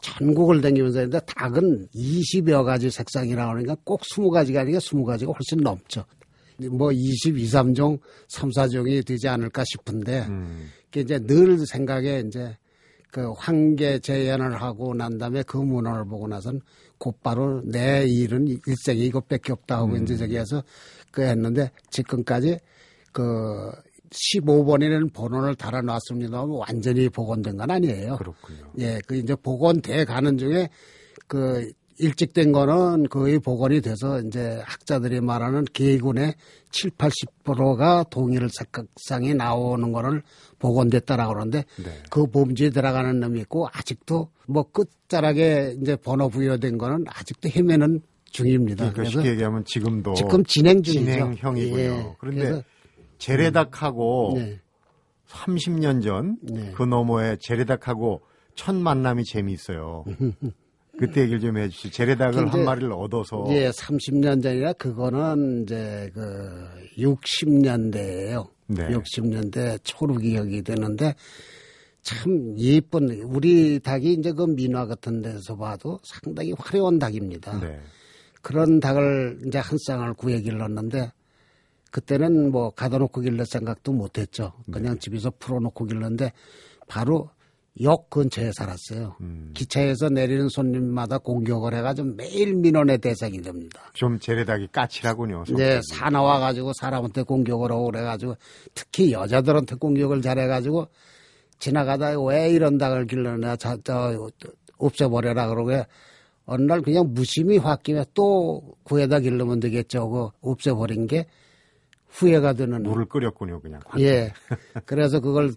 전국을 0.00 0.60
다니면서 0.60 1.00
했는데 1.00 1.24
닭은 1.34 1.88
20여 1.94 2.64
가지 2.64 2.90
색상이 2.90 3.34
나오니까 3.34 3.76
꼭 3.84 4.00
20가지가 4.02 4.58
아니라 4.58 4.78
20가지가 4.78 5.34
훨씬 5.34 5.58
넘죠. 5.62 6.04
뭐 6.70 6.92
22, 6.92 7.46
3종, 7.46 7.98
3, 8.28 8.50
4종이 8.50 9.04
되지 9.04 9.28
않을까 9.28 9.64
싶은데 9.64 10.26
음. 10.28 10.70
그 10.90 11.00
이제 11.00 11.18
늘 11.18 11.66
생각에 11.66 12.22
이제 12.26 12.56
그 13.14 13.30
황계 13.36 14.00
재연을 14.00 14.60
하고 14.60 14.92
난 14.92 15.18
다음에 15.18 15.44
그 15.44 15.56
문헌을 15.56 16.06
보고 16.06 16.26
나선 16.26 16.60
곧바로 16.98 17.62
내 17.64 18.04
일은 18.08 18.48
일생에 18.66 18.98
이것밖에 18.98 19.52
없다 19.52 19.76
하고 19.76 19.96
이제 19.96 20.16
저기 20.16 20.36
해서 20.36 20.64
그 21.12 21.22
했는데 21.22 21.70
지금까지 21.90 22.58
그 23.12 23.70
15번이라는 24.10 25.12
번호를 25.12 25.54
달아놨습니다만 25.54 26.48
완전히 26.48 27.08
복원된 27.08 27.56
건 27.56 27.70
아니에요. 27.70 28.16
그렇군요. 28.16 28.72
예, 28.80 28.98
그 29.06 29.14
이제 29.14 29.36
복원돼 29.36 30.06
가는 30.06 30.36
중에 30.36 30.68
그 31.28 31.70
일찍 31.98 32.32
된 32.32 32.50
거는 32.50 33.08
거의 33.08 33.38
복원이 33.38 33.80
돼서 33.80 34.20
이제 34.22 34.60
학자들이 34.64 35.20
말하는 35.20 35.64
개군의 35.72 36.34
7, 36.72 36.90
80%가 36.90 38.04
동일 38.10 38.48
색상이 38.50 39.34
나오는 39.34 39.92
거를 39.92 40.22
복원됐다라고 40.64 41.34
그러는데 41.34 41.64
네. 41.76 41.90
그 42.08 42.26
범주에 42.26 42.70
들어가는 42.70 43.20
놈이 43.20 43.40
있고 43.40 43.68
아직도 43.70 44.30
뭐 44.46 44.62
끝자락에 44.70 45.76
이제 45.80 45.94
번호 45.96 46.30
부여된 46.30 46.78
거는 46.78 47.04
아직도 47.06 47.50
헤매는 47.50 48.00
중입니다. 48.30 48.92
그러니까 48.92 49.10
쉽게 49.10 49.30
얘기하면 49.32 49.64
지금도 49.66 50.14
지금 50.14 50.42
진행 50.44 50.82
중이죠. 50.82 51.04
진행형이군요. 51.04 51.80
예. 51.80 52.14
그런데 52.18 52.40
그래서 52.40 52.62
제레닭하고 53.18 54.32
네. 54.36 54.60
30년 55.28 56.02
전그 56.02 56.52
네. 56.52 56.72
너머에 56.88 57.36
제레닭하고 57.40 58.22
첫 58.54 58.74
만남이 58.74 59.24
재미있어요. 59.24 60.04
그때 60.98 61.22
얘기를 61.22 61.40
좀 61.40 61.58
해주시죠. 61.58 61.90
제레닭을 61.90 62.34
근데 62.34 62.50
한 62.50 62.64
마리를 62.64 62.92
얻어서 62.92 63.44
예, 63.50 63.68
30년 63.70 64.42
전이라 64.42 64.74
그거는 64.74 65.64
이제 65.64 66.10
그 66.14 66.68
60년대예요. 66.96 68.53
네. 68.66 68.88
60년대 68.88 69.78
초로 69.82 70.16
기억이 70.16 70.62
되는데 70.62 71.14
참 72.02 72.54
예쁜 72.58 73.10
우리 73.22 73.80
닭이 73.80 74.12
이제 74.12 74.32
그 74.32 74.46
민화 74.46 74.86
같은 74.86 75.22
데서 75.22 75.56
봐도 75.56 75.98
상당히 76.02 76.52
화려한 76.56 76.98
닭입니다. 76.98 77.60
네. 77.60 77.80
그런 78.42 78.78
닭을 78.78 79.40
이제 79.46 79.58
한 79.58 79.78
쌍을 79.78 80.14
구해 80.14 80.40
길렀는데 80.40 81.12
그때는 81.90 82.50
뭐 82.50 82.70
가둬놓고 82.70 83.22
길를 83.22 83.46
생각도 83.46 83.92
못했죠. 83.92 84.52
그냥 84.70 84.98
집에서 84.98 85.30
풀어놓고 85.38 85.86
길렀는데 85.86 86.32
바로 86.86 87.30
역 87.82 88.08
근처에 88.08 88.52
살았어요. 88.52 89.16
기차에서 89.54 90.08
내리는 90.08 90.48
손님마다 90.48 91.18
공격을 91.18 91.74
해가지고 91.74 92.14
매일 92.14 92.54
민원의 92.54 92.98
대상이 92.98 93.42
됩니다. 93.42 93.90
좀 93.94 94.18
제레닭이 94.18 94.68
까칠하군요. 94.68 95.44
성격이. 95.46 95.80
사나와 95.92 96.38
가지고 96.38 96.72
사람한테 96.74 97.22
공격을 97.24 97.72
하고 97.72 97.86
그래가지고 97.86 98.36
특히 98.74 99.12
여자들한테 99.12 99.74
공격을 99.76 100.22
잘해가지고 100.22 100.86
지나가다 101.58 102.20
왜 102.22 102.50
이런 102.50 102.78
닭을 102.78 103.06
길러냐 103.06 103.56
저, 103.56 103.76
저 103.82 104.30
없애버려라 104.78 105.48
그러고 105.48 105.72
어느 106.46 106.62
날 106.62 106.80
그냥 106.82 107.12
무심히 107.12 107.58
홧김에 107.58 108.04
또 108.14 108.76
구해다 108.84 109.18
길르면 109.18 109.60
되겠죠. 109.60 110.08
그 110.10 110.28
없애버린 110.42 111.06
게 111.06 111.26
후회가 112.08 112.52
되는 112.52 112.82
물을 112.84 113.06
끓였군요, 113.06 113.60
그냥. 113.60 113.80
예. 113.98 114.32
그래서 114.84 115.18
그걸 115.18 115.52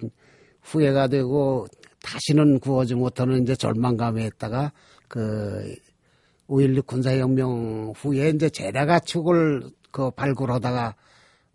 후회가 0.64 1.08
되고 1.08 1.68
다시는 2.08 2.60
구하지 2.60 2.96
못하는 2.96 3.44
이제 3.44 3.56
절망감에 3.56 4.26
있다가 4.26 4.72
그5.16 5.10 6.86
군사혁명 6.86 7.94
후에 7.98 8.30
이제 8.30 8.50
제라가축을 8.50 9.70
그 9.92 10.10
발굴하다가 10.12 10.96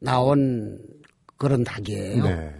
나온 0.01 0.79
그런 1.39 1.65
닭이에요. 1.65 2.25
네. 2.25 2.55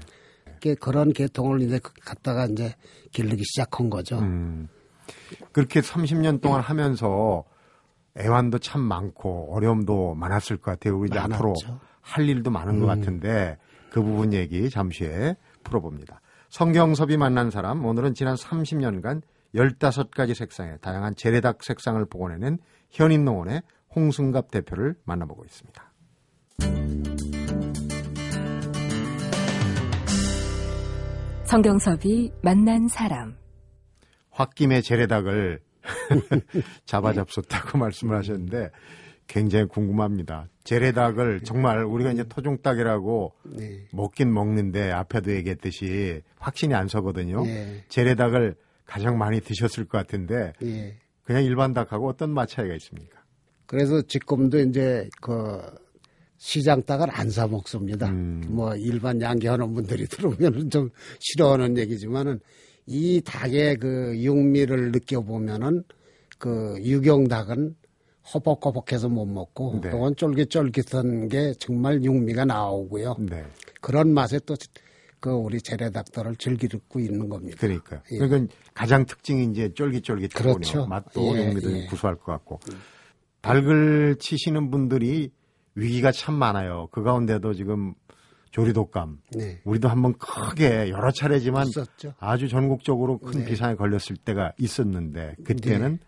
그 0.63 0.75
그런 0.77 1.13
계통을 1.13 1.61
이제 1.61 1.79
갖다가 2.05 2.47
이제 2.47 2.75
기르기 3.11 3.43
시작한 3.45 3.91
거죠. 3.91 4.19
음. 4.21 4.69
그렇게 5.53 5.81
30년 5.81 6.41
동안 6.41 6.61
하면서 6.61 7.45
애환도 8.19 8.59
참 8.59 8.81
많고 8.81 9.55
어려움도 9.55 10.15
많았을 10.15 10.57
것 10.57 10.71
같아요. 10.73 10.99
우리 10.99 11.09
이제 11.09 11.19
많았죠. 11.19 11.45
음. 11.45 11.51
앞으로 11.51 11.79
할 12.01 12.29
일도 12.29 12.51
많은 12.51 12.81
것 12.81 12.87
같은데 12.87 13.59
그 13.91 14.03
부분 14.03 14.33
얘기 14.33 14.71
잠시 14.71 15.05
후에 15.05 15.37
풀어봅니다. 15.65 16.22
성경섭이 16.53 17.17
만난 17.17 17.51
사람 17.51 17.83
오늘은 17.83 18.13
지난 18.13 18.35
30년간 18.35 19.23
15가지 19.55 20.35
색상의 20.35 20.77
다양한 20.83 21.15
재래닭 21.17 21.65
색상을 21.65 22.05
복원해낸 22.05 22.59
현인농원의 22.91 23.63
홍승갑 23.97 24.51
대표를 24.51 24.95
만나보고 25.07 25.47
있습니다. 25.47 25.93
성경섭이 31.45 32.33
만난 32.43 32.87
사람. 32.87 33.35
홧김에 34.39 34.83
재래닭을 34.83 35.59
잡아잡섰다고 36.85 37.79
말씀을 37.79 38.15
하셨는데 38.19 38.69
굉장히 39.27 39.67
궁금합니다. 39.67 40.49
재래닭을 40.65 41.41
정말 41.43 41.85
우리가 41.85 42.13
이제 42.13 42.25
토종닭이라고 42.25 43.33
네. 43.57 43.87
먹긴 43.93 44.33
먹는데 44.33 44.91
앞에도 44.91 45.33
얘기했듯이 45.33 46.23
확신이 46.39 46.75
안 46.75 46.89
서거든요. 46.89 47.45
예. 47.47 47.85
재래닭을 47.89 48.55
가장 48.85 49.19
많이 49.19 49.41
드셨을 49.41 49.87
것 49.87 49.99
같은데 49.99 50.53
예. 50.63 50.97
그냥 51.25 51.45
일반 51.45 51.73
닭하고 51.73 52.09
어떤 52.09 52.31
맛 52.31 52.47
차이가 52.47 52.75
있습니까? 52.75 53.23
그래서 53.67 54.03
지금도 54.03 54.59
이제 54.61 55.09
그 55.21 55.61
시장 56.37 56.83
닭을 56.83 57.07
안 57.11 57.31
사 57.31 57.47
먹습니다. 57.47 58.09
음. 58.09 58.43
뭐 58.49 58.75
일반 58.75 59.21
양계하는 59.21 59.73
분들이 59.75 60.07
들어오면 60.11 60.71
좀 60.71 60.91
싫어하는 61.21 61.79
얘기지만은 61.79 62.41
이 62.87 63.23
닭의 63.25 63.77
그 63.77 64.13
육미를 64.21 64.91
느껴보면은 64.93 65.85
그 66.39 66.77
유경 66.81 67.29
닭은 67.29 67.77
허벅허벅해서 68.35 69.09
못 69.09 69.27
먹고 69.27 69.81
네. 69.83 69.91
또한 69.91 70.15
쫄깃쫄깃한 70.17 71.29
게 71.29 71.55
정말 71.59 72.03
육미가 72.03 72.45
나오고요. 72.45 73.17
네. 73.19 73.45
그런 73.81 74.13
맛에 74.13 74.39
또 74.41 74.55
그 75.23 75.31
우리 75.31 75.63
재래닭들을 75.63 76.35
즐기고 76.35 76.99
있는 76.99 77.29
겁니다. 77.29 77.57
그러니까. 77.61 78.03
예. 78.11 78.19
그러니까 78.19 78.53
가장 78.75 79.07
특징이 79.07 79.53
이제 79.53 79.73
쫄깃쫄깃하군요. 79.73 80.55
그렇죠. 80.55 80.87
맛도 80.87 81.23
예, 81.37 81.47
육미도 81.47 81.73
예. 81.79 81.87
구수할 81.87 82.17
것 82.17 82.33
같고. 82.33 82.59
닭을 83.41 84.17
치시는 84.19 84.73
분들이 84.73 85.31
위기가 85.77 86.11
참 86.11 86.35
많아요. 86.35 86.89
그 86.91 87.05
가운데도 87.05 87.55
지금 87.55 87.95
조리독감. 88.51 89.21
네. 89.37 89.61
우리도 89.63 89.89
한번 89.89 90.15
크게 90.19 90.91
여러 90.91 91.13
차례지만 91.13 91.69
있었죠. 91.69 92.15
아주 92.19 92.49
전국적으로 92.49 93.19
큰 93.19 93.41
네. 93.41 93.45
비상에 93.45 93.77
걸렸을 93.77 94.17
때가 94.25 94.53
있었는데 94.59 95.37
그때는 95.45 96.01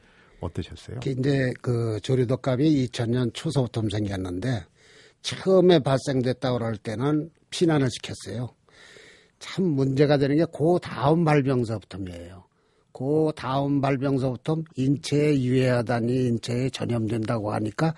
어떠셨어요? 0.44 1.00
그 1.02 1.10
이제 1.10 1.52
그 1.60 1.98
조류독감이 2.02 2.86
2000년 2.86 3.32
초서부터 3.34 3.82
생겼는데 3.90 4.64
처음에 5.22 5.78
발생됐다 5.80 6.52
그럴 6.52 6.76
때는 6.76 7.30
피난을 7.50 7.88
시켰어요. 7.90 8.50
참 9.38 9.64
문제가 9.64 10.16
되는 10.16 10.36
게 10.36 10.44
그 10.46 10.78
다음 10.82 11.24
발병서부터예요. 11.24 12.44
그 12.92 13.32
다음 13.34 13.80
발병서부터 13.80 14.62
인체에 14.76 15.40
유해하다니 15.42 16.26
인체에 16.26 16.70
전염된다고 16.70 17.52
하니까 17.52 17.94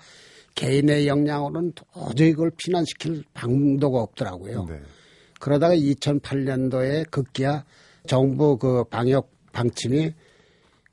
개인의 0.55 1.07
역량으로는 1.07 1.73
도저히 1.73 2.33
그걸 2.33 2.51
피난시킬 2.57 3.23
방도가 3.33 4.01
없더라고요. 4.01 4.65
네. 4.65 4.81
그러다가 5.39 5.75
2008년도에 5.75 7.11
급기야 7.11 7.63
정부 8.07 8.57
그 8.57 8.83
방역 8.85 9.29
방침이 9.53 10.13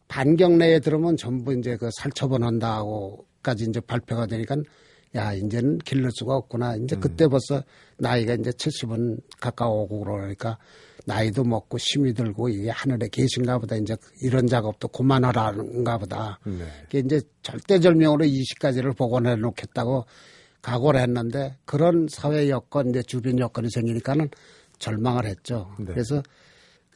반경 0.09 0.59
내에 0.59 0.81
들으면 0.81 1.17
전부 1.17 1.53
이제 1.55 1.77
그 1.77 1.89
살처분한다고까지 1.99 3.67
이제 3.69 3.81
발표가 3.81 4.27
되니까 4.27 4.57
야 5.17 5.33
이제는 5.33 5.79
기를 5.79 6.11
수가 6.13 6.35
없구나. 6.37 6.77
이제 6.77 6.97
그때 6.97 7.29
벌써 7.29 7.63
나이가 7.99 8.35
이제 8.35 8.51
70은 8.51 9.21
가까워오고 9.41 10.05
그러니까 10.05 10.59
나이도 11.07 11.45
먹고 11.45 11.79
힘이 11.79 12.15
들고 12.15 12.49
이게 12.49 12.71
하늘에 12.71 13.09
계신가 13.13 13.59
보다 13.59 13.77
이제 13.77 13.97
이런 14.23 14.47
작업도 14.47 14.89
그만하라는가 14.89 15.99
보다. 15.99 16.39
네. 16.45 16.65
그게 16.83 16.99
이제 17.01 17.21
절대절명으로 17.43 18.25
20가지를 18.25 18.97
복원해 18.97 19.37
놓겠다고 19.37 20.07
각오를 20.63 21.01
했는데 21.01 21.59
그런 21.67 22.07
사회 22.11 22.49
여건, 22.49 22.89
이제 22.91 23.03
주변 23.03 23.39
여건이 23.39 23.69
생기니까는 23.71 24.31
절망을 24.79 25.27
했죠. 25.27 25.71
네. 25.79 25.87
그래서 25.87 26.23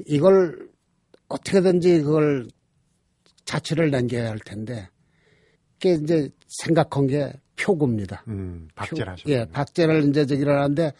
이걸 0.06 0.70
어떻게든지 1.28 2.00
그걸 2.00 2.48
자취를 3.48 3.90
남겨야 3.90 4.28
할 4.28 4.38
텐데 4.38 4.88
그게 5.74 5.94
이제 5.94 6.28
생각한 6.62 7.06
게 7.06 7.32
표구입니다. 7.56 8.22
음, 8.28 8.68
박제하셨 8.74 9.26
예, 9.28 9.46
박제를 9.46 10.08
이제 10.08 10.26
저기를 10.26 10.54
하는데 10.54 10.92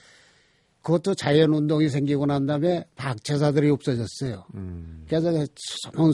그것도 0.82 1.14
자연운동이 1.14 1.90
생기고 1.90 2.24
난 2.24 2.46
다음에 2.46 2.84
박제사들이 2.96 3.68
없어졌어요. 3.70 4.46
음, 4.54 5.04
그래서 5.06 5.30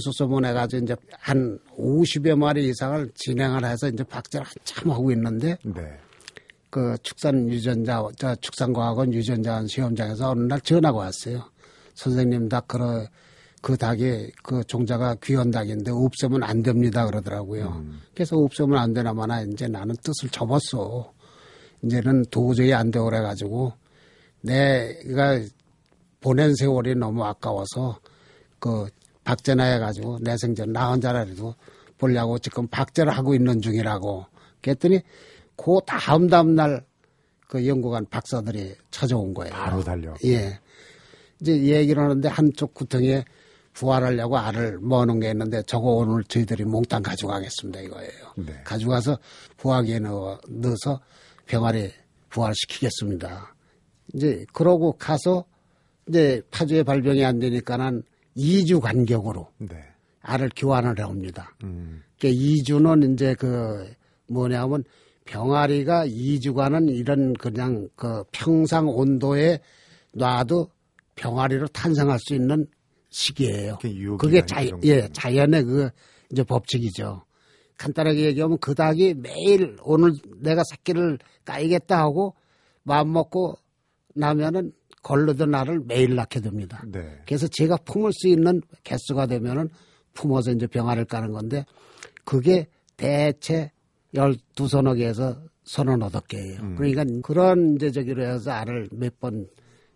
수소문 0.01 0.44
해가지고 0.44 0.83
이제 0.83 0.97
한 1.12 1.59
50여 1.79 2.37
마리 2.37 2.68
이상을 2.68 3.12
진행을 3.14 3.64
해서 3.64 3.88
이제 3.88 4.03
박제를 4.03 4.44
한참 4.44 4.90
하고 4.90 5.12
있는데 5.12 5.57
네. 5.62 5.99
그 6.68 6.97
축산 7.05 7.49
유전자, 7.49 8.03
저 8.16 8.35
축산과학원 8.35 9.12
유전자 9.14 9.64
시험장에서 9.64 10.31
어느 10.31 10.42
날 10.42 10.61
전화가 10.61 10.99
왔어요. 10.99 11.49
선생님 11.94 12.49
닭 12.49 12.66
그러 12.66 13.07
그 13.64 13.77
닭이 13.79 14.31
그 14.42 14.62
종자가 14.64 15.16
귀한 15.22 15.50
닭인데 15.50 15.90
없애면 15.90 16.42
안 16.42 16.62
됩니다 16.62 17.07
그러더라고요. 17.07 17.83
그래서 18.14 18.37
없애면 18.37 18.79
안 18.79 18.92
되나마나 18.92 19.40
이제 19.40 19.66
나는 19.68 19.94
뜻을 20.03 20.29
접었어. 20.29 21.12
이제는 21.83 22.27
도저히 22.31 22.74
안 22.74 22.90
되고 22.90 23.07
그래가지고 23.07 23.72
내가 24.42 25.40
보낸 26.20 26.55
세월이 26.55 26.94
너무 26.96 27.24
아까워서 27.24 28.00
그 28.59 28.87
박제나 29.24 29.64
해가지고 29.64 30.18
내 30.20 30.37
생전 30.37 30.72
나 30.72 30.90
혼자라도 30.90 31.55
보려고 31.96 32.38
지금 32.38 32.66
박제를 32.68 33.12
하고 33.12 33.35
있는 33.35 33.62
중이라고 33.62 34.27
그랬더니 34.61 35.00
그 35.57 35.79
다음 35.87 36.29
다음 36.29 36.55
날 36.55 36.85
그 37.55 37.68
연구관 37.68 38.07
박사들이 38.07 38.74
찾아온 38.90 39.33
거예요. 39.33 39.53
바로 39.53 39.81
달려. 39.81 40.12
예. 40.24 40.59
이제 41.40 41.57
얘기를 41.57 42.03
하는데 42.03 42.29
한쪽 42.29 42.74
구덩이에 42.74 43.24
부활하려고 43.74 44.38
알을 44.38 44.78
모아놓은 44.78 45.20
게 45.20 45.30
있는데 45.30 45.62
저거 45.66 45.90
오늘 45.90 46.24
저희들이 46.24 46.64
몽땅 46.64 47.02
가져가겠습니다 47.02 47.80
이거예요. 47.80 48.32
네. 48.37 48.54
가져가서 48.64 49.18
부화기에 49.56 49.98
넣어, 49.98 50.38
넣어서 50.48 51.00
병아리 51.46 51.90
부활시키겠습니다. 52.30 53.54
이제 54.14 54.46
그러고 54.52 54.92
가서 54.92 55.44
이제 56.08 56.40
파주에 56.50 56.84
발병이 56.84 57.24
안 57.24 57.38
되니까는 57.40 58.02
2주 58.37 58.80
간격으로 58.80 59.48
네. 59.58 59.84
알을 60.20 60.50
교환을 60.56 60.98
해옵니다. 60.98 61.54
음, 61.64 62.02
그러니까 62.18 62.40
2주는 62.40 63.14
이제 63.14 63.34
그 63.34 63.92
뭐냐면 64.28 64.84
병아리가 65.24 66.06
2주간은 66.06 66.94
이런 66.94 67.34
그냥 67.34 67.88
그 67.96 68.24
평상 68.30 68.88
온도에 68.88 69.60
놔도 70.12 70.70
병아리로 71.16 71.68
탄생할 71.68 72.18
수 72.18 72.34
있는 72.34 72.66
시기예요. 73.14 73.79
그게 74.18 74.44
자, 74.44 74.61
그. 74.64 74.81
예, 74.85 75.09
자연의 75.12 75.62
그 75.62 75.88
이제 76.33 76.42
법칙이죠. 76.42 77.22
간단하게 77.79 78.24
얘기하면 78.27 78.59
그 78.59 78.74
닭이 78.74 79.14
매일 79.14 79.77
오늘 79.83 80.12
내가 80.40 80.62
새끼를 80.68 81.18
까이겠다 81.44 81.96
하고 81.98 82.35
마음 82.83 83.12
먹고 83.12 83.55
나면은 84.16 84.72
걸르던 85.03 85.55
알을 85.55 85.83
매일 85.87 86.16
낳게 86.16 86.40
됩니다. 86.40 86.83
네. 86.88 87.00
그래서 87.27 87.46
제가 87.46 87.77
품을 87.85 88.11
수 88.12 88.27
있는 88.29 88.61
개수가 88.83 89.27
되면은 89.27 89.68
품어서 90.14 90.50
이제 90.53 90.66
병아리를 90.66 91.05
까는 91.07 91.31
건데 91.33 91.64
그게 92.24 92.66
대체 92.96 93.70
12서너 94.14 94.96
개에서 94.96 95.40
서너 95.64 95.92
여덟 96.00 96.20
개예요. 96.29 96.61
음. 96.62 96.74
그러니까 96.77 97.05
그런 97.22 97.77
이제 97.77 97.90
저기로 97.92 98.24
해서 98.24 98.50
알을 98.50 98.88
몇 98.92 99.18
번 99.20 99.46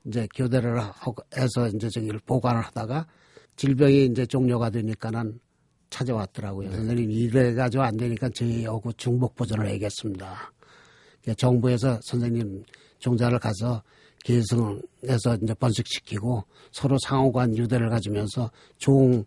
이제 0.06 0.28
교대를 0.34 0.80
하고 0.80 1.14
해서 1.36 1.68
이제 1.68 1.88
저기를 1.88 2.20
보관을 2.24 2.62
하다가 2.62 3.06
질병이 3.56 4.06
이제 4.06 4.24
종료가 4.26 4.70
되니까는 4.70 5.40
찾아왔더라고요. 5.90 6.70
선생님 6.70 7.10
이래 7.10 7.54
가지고 7.54 7.82
안 7.82 7.96
되니까 7.96 8.28
저희하고 8.30 8.92
중복 8.92 9.34
보존을 9.34 9.66
해야겠습니다. 9.68 10.52
그러니까 11.22 11.34
정부에서 11.36 11.98
선생님 12.02 12.64
종자를 12.98 13.38
가서 13.38 13.82
계승해서 14.24 15.38
이제 15.42 15.54
번식시키고 15.54 16.44
서로 16.72 16.96
상호간 17.04 17.56
유대를 17.56 17.88
가지면서 17.88 18.50
종 18.76 19.24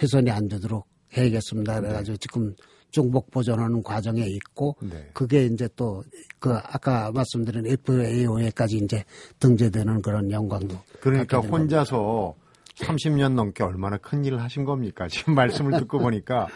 훼손이 0.00 0.30
안 0.30 0.48
되도록 0.48 0.86
해야겠습니다. 1.16 1.80
그래가지고 1.80 2.16
지금 2.16 2.54
중복 2.92 3.30
보존하는 3.32 3.82
과정에 3.82 4.24
있고 4.26 4.76
네. 4.80 5.10
그게 5.12 5.46
이제 5.46 5.68
또 5.74 6.04
그 6.42 6.52
아까 6.54 7.12
말씀드린 7.12 7.64
FAO에까지 7.66 8.78
이제 8.78 9.04
등재되는 9.38 10.02
그런 10.02 10.28
영광도 10.28 10.76
그러니까 11.00 11.40
된 11.40 11.50
겁니다. 11.50 11.56
혼자서 11.56 12.34
30년 12.74 13.34
넘게 13.34 13.62
얼마나 13.62 13.96
큰 13.96 14.24
일을 14.24 14.42
하신 14.42 14.64
겁니까? 14.64 15.06
지금 15.06 15.36
말씀을 15.36 15.78
듣고 15.78 16.00
보니까. 16.00 16.48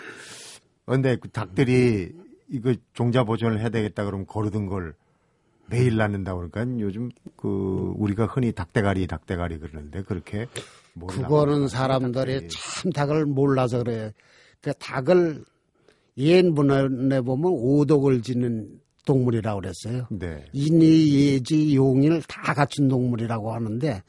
근데 0.86 1.16
그 1.16 1.28
닭들이 1.28 2.12
이거 2.48 2.74
종자 2.94 3.22
보존을 3.22 3.60
해야 3.60 3.68
되겠다 3.68 4.04
그러면 4.04 4.26
거르던 4.26 4.66
걸 4.66 4.94
매일 5.68 5.96
낳는다 5.96 6.34
그러니까 6.34 6.66
요즘 6.80 7.10
그 7.36 7.92
우리가 7.96 8.26
흔히 8.26 8.50
닭대가리 8.50 9.06
닭대가리 9.06 9.58
그러는데 9.58 10.02
그렇게 10.02 10.46
뭘 10.94 11.12
그거는 11.14 11.68
사람들이 11.68 12.32
닭들이. 12.40 12.48
참 12.48 12.90
닭을 12.92 13.26
몰라서 13.26 13.78
그래요. 13.84 14.10
그 14.60 14.72
닭을 14.74 15.44
옛 16.18 16.42
문헌에 16.46 17.20
보면 17.20 17.52
오독을 17.52 18.22
지는 18.22 18.68
동물이라고 19.04 19.60
그랬어요. 19.60 20.06
네. 20.10 20.44
인이, 20.52 21.14
예지, 21.14 21.76
용일 21.76 22.22
다 22.26 22.54
갖춘 22.54 22.88
동물이라고 22.88 23.52
하는데 23.52 24.02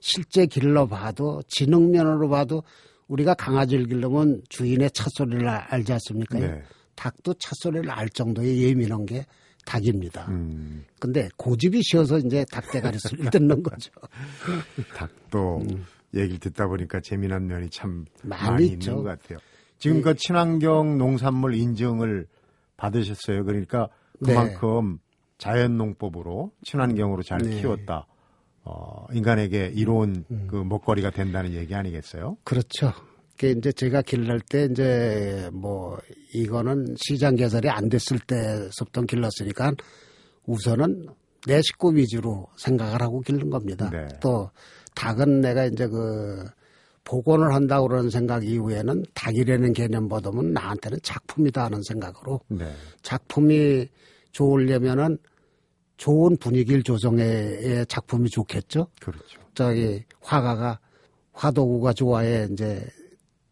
실제 0.00 0.46
길러봐도 0.46 1.42
지능면으로 1.48 2.28
봐도 2.28 2.62
우리가 3.08 3.34
강아지를 3.34 3.86
기르면 3.86 4.42
주인의 4.48 4.90
찻소리를 4.92 5.48
알- 5.48 5.64
알지 5.70 5.92
않습니까? 5.94 6.38
네. 6.38 6.62
닭도 6.94 7.34
찻소리를 7.34 7.90
알 7.90 8.08
정도의 8.10 8.62
예민한 8.62 9.04
게 9.06 9.26
닭입니다. 9.66 10.26
음, 10.28 10.84
근데 11.00 11.28
고집이 11.36 11.80
쉬어서 11.82 12.18
이제 12.18 12.44
닭대가리 12.52 12.98
소리를 12.98 13.30
듣는 13.32 13.62
거죠. 13.62 13.90
닭도 14.94 15.62
얘기를 16.14 16.38
듣다 16.38 16.66
보니까 16.68 17.00
재미난 17.00 17.46
면이 17.46 17.70
참 17.70 17.90
음. 17.90 18.04
많이 18.22 18.50
많이, 18.50 18.66
있죠. 18.66 18.90
있는 18.92 19.02
것 19.04 19.08
같아요. 19.20 19.38
지금 19.78 20.02
그 20.02 20.14
친환경 20.14 20.98
농산물 20.98 21.54
인증을 21.54 22.26
받으셨어요. 22.76 23.44
그러니까 23.44 23.88
네. 24.20 24.32
그만큼 24.32 24.98
자연 25.38 25.76
농법으로 25.76 26.52
친환경으로 26.62 27.22
잘 27.22 27.38
네. 27.38 27.60
키웠다. 27.60 28.06
어, 28.64 29.06
인간에게 29.12 29.72
이로운 29.74 30.24
음. 30.30 30.46
그 30.50 30.56
먹거리가 30.56 31.10
된다는 31.10 31.52
얘기 31.52 31.74
아니겠어요? 31.74 32.38
그렇죠. 32.44 32.92
그 33.36 33.48
이제 33.48 33.72
제가 33.72 34.02
길를 34.02 34.40
때 34.40 34.68
이제 34.70 35.50
뭐 35.52 35.98
이거는 36.32 36.94
시장 36.96 37.34
개설이 37.34 37.68
안 37.68 37.88
됐을 37.88 38.18
때부터 38.20 39.02
길렀으니까 39.02 39.72
우선은 40.46 41.06
내 41.46 41.60
식구 41.60 41.94
위주로 41.94 42.46
생각을 42.56 43.02
하고 43.02 43.20
기른 43.20 43.50
겁니다. 43.50 43.90
네. 43.90 44.06
또 44.20 44.50
닭은 44.94 45.40
내가 45.40 45.66
이제 45.66 45.86
그 45.86 46.44
복원을 47.04 47.54
한다고 47.54 47.88
그러는 47.88 48.10
생각 48.10 48.44
이후에는 48.44 49.04
닭이라는 49.14 49.72
개념보다는 49.72 50.52
나한테는 50.52 50.98
작품이다 51.02 51.64
하는 51.64 51.82
생각으로 51.82 52.40
네. 52.48 52.72
작품이 53.02 53.86
좋으려면은 54.32 55.18
좋은 55.96 56.36
분위기를 56.38 56.82
조성해 56.82 57.84
작품이 57.86 58.30
좋겠죠. 58.30 58.88
그렇죠. 59.00 59.40
저기 59.54 60.02
화가가 60.20 60.80
화도구가 61.32 61.92
좋아해 61.92 62.48
이제 62.50 62.84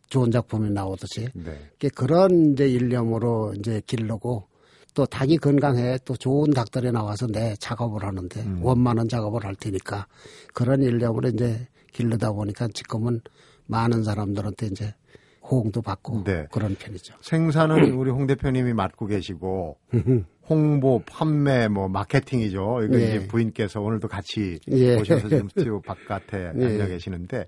좋은 0.08 0.30
작품이 0.30 0.70
나오듯이 0.70 1.28
네. 1.34 1.70
그런 1.94 2.52
이제 2.52 2.68
일념으로 2.68 3.54
이제 3.58 3.80
기르고 3.86 4.48
또 4.94 5.06
닭이 5.06 5.38
건강해 5.38 5.98
또 6.04 6.16
좋은 6.16 6.50
닭들이 6.50 6.92
나와서 6.92 7.26
내 7.26 7.54
작업을 7.56 8.04
하는데 8.04 8.40
음. 8.42 8.60
원만한 8.62 9.08
작업을 9.08 9.44
할 9.44 9.54
테니까 9.54 10.06
그런 10.52 10.82
일념으로 10.82 11.30
이제 11.30 11.66
기르다 11.92 12.32
보니까 12.32 12.68
지금은 12.72 13.20
많은 13.66 14.02
사람들한테 14.02 14.66
이제 14.66 14.94
호응도 15.42 15.82
받고 15.82 16.24
네. 16.24 16.46
그런 16.50 16.74
편이죠. 16.74 17.14
생산은 17.20 17.92
우리 17.94 18.10
홍 18.10 18.26
대표님이 18.26 18.72
맡고 18.72 19.06
계시고 19.06 19.78
홍보, 20.48 21.02
판매, 21.06 21.68
뭐 21.68 21.88
마케팅이죠. 21.88 22.80
이거 22.84 23.00
예. 23.00 23.04
이제 23.04 23.28
부인께서 23.28 23.80
오늘도 23.80 24.08
같이 24.08 24.58
예. 24.70 24.96
오셔서 24.96 25.28
지금 25.28 25.48
스튜디오 25.50 25.80
바깥에 25.80 26.52
예. 26.56 26.64
앉아 26.64 26.86
계시는데 26.86 27.46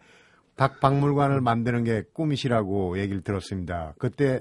닭 0.56 0.80
박물관을 0.80 1.40
만드는 1.40 1.84
게 1.84 2.04
꿈이시라고 2.12 2.98
얘기를 2.98 3.22
들었습니다. 3.22 3.94
그때 3.98 4.40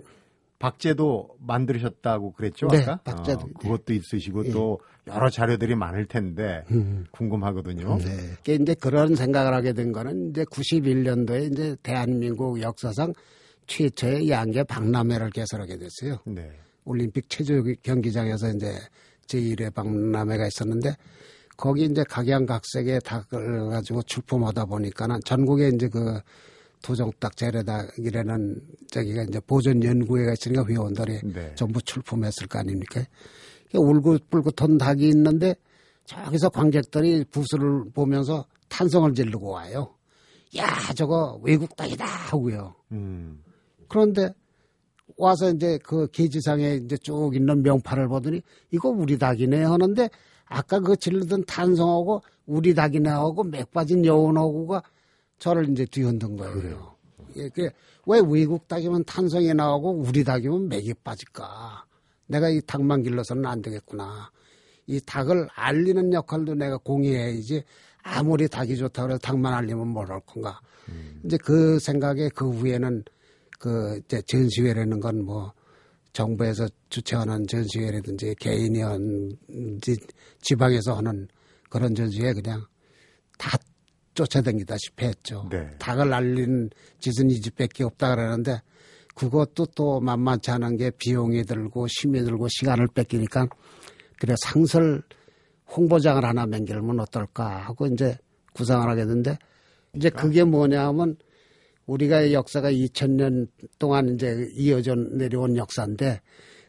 박제도 0.63 1.27
만드셨다고 1.39 2.31
그랬죠? 2.31 2.67
네, 2.67 2.83
아까? 2.83 2.95
박제도. 3.03 3.41
어, 3.41 3.47
그것도 3.59 3.91
있으시고 3.91 4.45
예. 4.45 4.51
또 4.51 4.79
여러 5.07 5.29
자료들이 5.29 5.75
많을 5.75 6.05
텐데 6.05 6.63
궁금하거든요. 7.11 7.97
네. 7.97 8.37
이게 8.39 8.53
이제 8.55 8.73
그런 8.73 9.13
생각을 9.13 9.53
하게 9.53 9.73
된 9.73 9.91
거는 9.91 10.29
이제 10.29 10.45
91년도에 10.45 11.51
이제 11.51 11.75
대한민국 11.83 12.61
역사상 12.61 13.13
최초의 13.67 14.29
양계 14.29 14.63
박람회를 14.63 15.31
개설하게 15.31 15.79
됐어요. 15.79 16.19
네. 16.25 16.49
올림픽 16.85 17.29
체조 17.29 17.61
경기장에서 17.81 18.51
이제 18.51 18.73
제1회 19.27 19.73
박람회가 19.73 20.47
있었는데 20.47 20.95
거기 21.57 21.83
이제 21.83 22.05
각양각색의 22.07 23.01
닭을 23.01 23.69
가지고 23.69 24.01
출품하다 24.03 24.63
보니까는 24.63 25.19
전국에 25.25 25.71
이제 25.75 25.89
그 25.89 26.21
도종닭 26.83 27.37
재래닭이라는 27.37 28.61
저기가 28.91 29.23
이제 29.23 29.39
보존 29.39 29.83
연구회가 29.83 30.33
있으니까 30.33 30.65
회원들이 30.67 31.21
네. 31.33 31.55
전부 31.55 31.81
출품했을 31.81 32.47
거 32.47 32.59
아닙니까? 32.59 33.03
울긋불긋 33.73 34.61
한 34.61 34.77
닭이 34.77 35.07
있는데 35.09 35.55
저기서 36.05 36.49
관객들이 36.49 37.23
부스를 37.31 37.85
보면서 37.93 38.45
탄성을 38.69 39.13
지르고 39.15 39.49
와요. 39.49 39.95
야, 40.57 40.67
저거 40.95 41.39
외국 41.41 41.75
닭이다 41.75 42.05
하고요. 42.05 42.75
음. 42.91 43.41
그런데 43.87 44.29
와서 45.17 45.49
이제 45.51 45.79
그 45.83 46.07
계지상에 46.11 46.75
이제 46.83 46.97
쭉 46.97 47.31
있는 47.33 47.63
명파를 47.63 48.07
보더니 48.09 48.41
이거 48.71 48.89
우리 48.89 49.17
닭이네 49.17 49.63
하는데 49.63 50.09
아까 50.45 50.79
그 50.79 50.97
질르던 50.97 51.45
탄성하고 51.45 52.21
우리 52.45 52.73
닭이네 52.73 53.09
하고 53.09 53.43
맥 53.43 53.71
빠진 53.71 54.05
여운하고가 54.05 54.83
저를 55.43 55.69
이제 55.69 55.85
뒤흔든 55.85 56.37
거예요. 56.37 56.95
예, 57.35 57.49
그왜 57.49 58.21
외국 58.29 58.65
닭이면 58.69 59.03
탄성이 59.03 59.53
나오고 59.53 59.91
우리 59.91 60.23
닭이면 60.23 60.69
맥이 60.69 60.93
빠질까? 61.03 61.83
내가 62.27 62.47
이 62.49 62.61
닭만 62.61 63.03
길러서는 63.03 63.45
안 63.45 63.61
되겠구나. 63.61 64.31
이 64.87 65.01
닭을 65.01 65.49
알리는 65.53 66.13
역할도 66.13 66.55
내가 66.55 66.77
공유해야지 66.77 67.61
아무리 68.03 68.47
닭이 68.47 68.77
좋다 68.77 69.01
그래도 69.03 69.19
닭만 69.19 69.53
알리면 69.53 69.89
뭘할 69.89 70.21
건가. 70.21 70.61
이제 71.25 71.37
그 71.43 71.77
생각에 71.77 72.29
그 72.29 72.49
후에는 72.49 73.03
그 73.59 73.99
이제 74.05 74.21
전시회라는 74.21 75.01
건 75.01 75.25
뭐 75.25 75.51
정부에서 76.13 76.69
주최하는 76.87 77.47
전시회라든지 77.47 78.33
개인이 78.39 78.79
한지 78.79 79.97
지방에서 80.39 80.93
하는 80.93 81.27
그런 81.69 81.93
전시회 81.95 82.31
그냥 82.31 82.65
다 83.37 83.57
쫓아다니다시피 84.13 85.05
했죠. 85.05 85.47
네. 85.49 85.69
닭을 85.79 86.13
알리는 86.13 86.69
짓은 86.99 87.29
이 87.29 87.41
집밖에 87.41 87.83
없다 87.83 88.15
그러는데 88.15 88.61
그것도 89.15 89.67
또 89.75 89.99
만만치 89.99 90.51
않은 90.51 90.77
게 90.77 90.91
비용이 90.91 91.43
들고 91.43 91.87
힘이 91.87 92.23
들고 92.23 92.47
시간을 92.49 92.87
뺏기니까 92.93 93.47
그래 94.19 94.35
상설 94.43 95.03
홍보장을 95.75 96.23
하나 96.23 96.45
맹기면 96.45 96.99
어떨까 96.99 97.57
하고 97.65 97.87
이제 97.87 98.17
구상을 98.53 98.87
하게 98.87 99.05
됐는데 99.05 99.37
이제 99.95 100.09
그게 100.09 100.43
뭐냐 100.43 100.87
하면 100.87 101.17
우리가 101.85 102.31
역사가 102.31 102.71
2000년 102.71 103.47
동안 103.77 104.15
이제 104.15 104.49
이어져 104.55 104.95
내려온 104.95 105.57
역사인데 105.57 106.21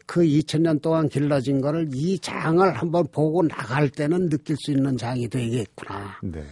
그 0.07 0.23
2000년 0.23 0.83
동안 0.83 1.09
길러진 1.09 1.61
거를 1.61 1.89
이 1.95 2.19
장을 2.19 2.71
한번 2.75 3.07
보고 3.11 3.47
나갈 3.47 3.89
때는 3.89 4.29
느낄 4.29 4.57
수 4.59 4.73
있는 4.73 4.97
장이 4.97 5.29
되겠구나. 5.29 6.19
네. 6.23 6.43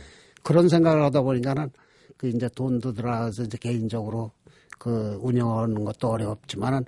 그런 0.43 0.69
생각을 0.69 1.03
하다 1.03 1.23
보니까는 1.23 1.71
그 2.17 2.29
이제 2.29 2.49
돈도 2.55 2.93
들어가서 2.93 3.45
이제 3.45 3.59
개인적으로 3.59 4.33
그 4.79 5.19
운영하는 5.21 5.85
것도 5.85 6.09
어렵지만은 6.09 6.85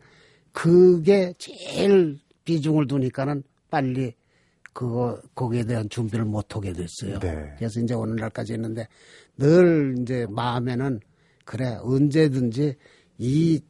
그게 0.52 1.32
제일 1.38 2.18
비중을 2.44 2.86
두니까는 2.86 3.42
빨리 3.70 4.14
그거 4.72 5.20
거기에 5.34 5.64
대한 5.64 5.88
준비를 5.88 6.24
못 6.24 6.54
하게 6.54 6.72
됐어요. 6.72 7.18
네. 7.20 7.54
그래서 7.56 7.80
이제 7.80 7.94
오늘날까지 7.94 8.54
있는데 8.54 8.88
늘 9.36 9.94
이제 10.00 10.26
마음에는 10.28 11.00
그래 11.44 11.76
언제든지 11.80 12.74
이 13.18 13.60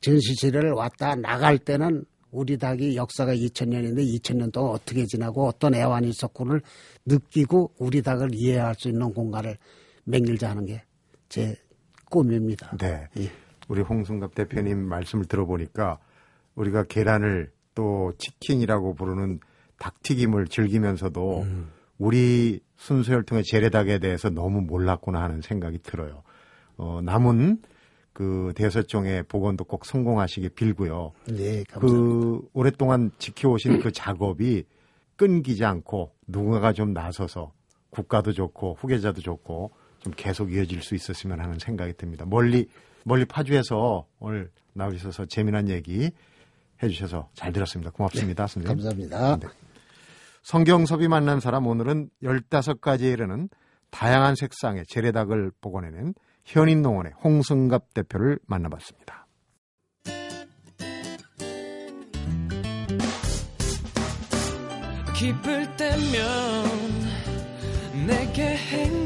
전시실을 0.00 0.72
왔다 0.72 1.14
나갈 1.14 1.58
때는 1.58 2.04
우리 2.36 2.58
닭이 2.58 2.96
역사가 2.96 3.34
2000년인데 3.34 3.98
2000년 3.98 4.52
동안 4.52 4.72
어떻게 4.72 5.06
지나고 5.06 5.46
어떤 5.46 5.74
애환이 5.74 6.08
있었군을 6.08 6.60
느끼고 7.04 7.72
우리 7.78 8.02
닭을 8.02 8.34
이해할 8.34 8.74
수 8.76 8.88
있는 8.88 9.12
공간을 9.12 9.56
맹일자 10.04 10.50
하는 10.50 10.66
게 10.66 10.82
제 11.28 11.56
꿈입니다. 12.10 12.76
네. 12.78 13.08
예. 13.18 13.30
우리 13.68 13.82
홍순갑 13.82 14.34
대표님 14.34 14.78
말씀을 14.78 15.24
들어보니까 15.26 15.98
우리가 16.54 16.84
계란을 16.84 17.50
또 17.74 18.12
치킨이라고 18.18 18.94
부르는 18.94 19.40
닭튀김을 19.78 20.46
즐기면서도 20.46 21.42
음. 21.42 21.70
우리 21.98 22.60
순수혈통의 22.76 23.44
재래닭에 23.44 23.98
대해서 23.98 24.30
너무 24.30 24.60
몰랐구나 24.62 25.20
하는 25.20 25.40
생각이 25.40 25.80
들어요. 25.82 26.22
어, 26.76 27.00
남은 27.02 27.62
그 28.16 28.54
대서종의 28.56 29.24
복원도 29.24 29.64
꼭 29.64 29.84
성공하시길 29.84 30.48
빌고요. 30.48 31.12
네, 31.26 31.64
감사합니다. 31.64 31.80
그 31.80 32.48
오랫동안 32.54 33.10
지켜오신 33.18 33.80
그 33.80 33.92
작업이 33.92 34.64
끊기지 35.16 35.66
않고 35.66 36.12
누군가가 36.26 36.72
좀 36.72 36.94
나서서 36.94 37.52
국가도 37.90 38.32
좋고 38.32 38.78
후계자도 38.80 39.20
좋고 39.20 39.70
좀 39.98 40.14
계속 40.16 40.50
이어질 40.50 40.80
수 40.80 40.94
있었으면 40.94 41.40
하는 41.40 41.58
생각이 41.58 41.92
듭니다. 41.98 42.24
멀리 42.24 42.70
멀리 43.04 43.26
파주에서 43.26 44.06
오늘 44.18 44.50
나오셔서 44.72 45.26
재미난 45.26 45.68
얘기 45.68 46.10
해주셔서 46.82 47.28
잘 47.34 47.52
들었습니다. 47.52 47.90
고맙습니다, 47.90 48.46
선생님. 48.46 48.82
감사합니다. 48.82 49.36
네. 49.40 49.46
성경섭이 50.42 51.08
만난 51.08 51.38
사람 51.38 51.66
오늘은 51.66 52.08
15가지에 52.22 53.12
이르는 53.12 53.50
다양한 53.90 54.36
색상의 54.36 54.86
재래닭을 54.86 55.52
복원해낸 55.60 56.14
현인농원의 56.46 57.12
홍승갑 57.22 57.92
대표를 57.92 58.38
만나봤습니다. 58.46 59.26
기쁠 65.18 65.76
때면 65.76 66.06
내게 68.06 68.54
행 68.54 69.05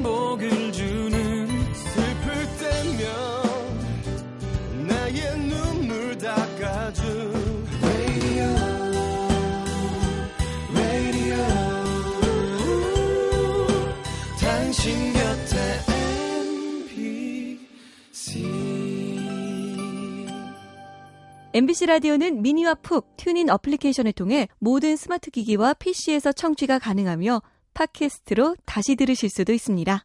MBC 21.52 21.86
라디오는 21.86 22.42
미니와 22.42 22.74
푹 22.76 23.16
TuneIn 23.16 23.50
어플리케이션을 23.50 24.12
통해 24.12 24.46
모든 24.60 24.94
스마트 24.94 25.32
기기와 25.32 25.74
PC에서 25.74 26.30
청취가 26.30 26.78
가능하며 26.78 27.42
팟캐스트로 27.74 28.54
다시 28.64 28.94
들으실 28.94 29.28
수도 29.28 29.52
있습니다. 29.52 30.04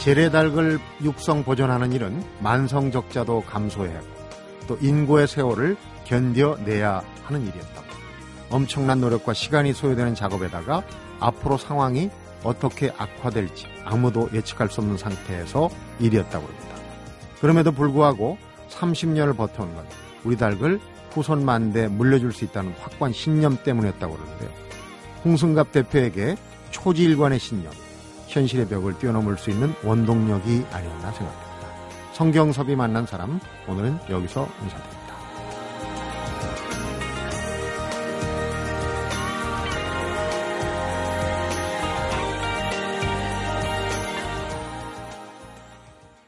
재래닭을 0.00 0.80
육성 1.04 1.44
보존하는 1.44 1.92
일은 1.92 2.20
만성적자도 2.40 3.42
감수해야 3.42 3.98
하고 3.98 4.06
또 4.66 4.76
인고의 4.80 5.28
세월을 5.28 5.76
견뎌내야 6.06 7.04
하는 7.22 7.42
일이었다. 7.46 7.82
엄청난 8.50 9.00
노력과 9.00 9.32
시간이 9.32 9.74
소요되는 9.74 10.16
작업에다가 10.16 10.82
앞으로 11.20 11.56
상황이 11.56 12.10
어떻게 12.42 12.90
악화될지 12.96 13.66
아무도 13.84 14.28
예측할 14.32 14.68
수 14.68 14.80
없는 14.80 14.96
상태에서 14.96 15.70
일이었다고 15.98 16.46
합니다. 16.46 16.68
그럼에도 17.40 17.72
불구하고 17.72 18.38
30년을 18.70 19.36
버텨온 19.36 19.74
것, 19.74 19.84
우리 20.24 20.36
닭을 20.36 20.80
후손 21.10 21.44
만대 21.44 21.88
물려줄 21.88 22.32
수 22.32 22.44
있다는 22.44 22.72
확고한 22.80 23.12
신념 23.12 23.58
때문이었다고 23.62 24.16
그러는데요. 24.16 24.50
홍승갑 25.24 25.72
대표에게 25.72 26.36
초지일관의 26.70 27.38
신념, 27.38 27.72
현실의 28.28 28.68
벽을 28.68 28.98
뛰어넘을 28.98 29.36
수 29.36 29.50
있는 29.50 29.74
원동력이 29.84 30.64
아니었나 30.70 31.12
생각합니다. 31.12 31.50
성경섭이 32.12 32.76
만난 32.76 33.06
사람, 33.06 33.40
오늘은 33.66 33.98
여기서 34.08 34.48
인사드립니다. 34.62 34.99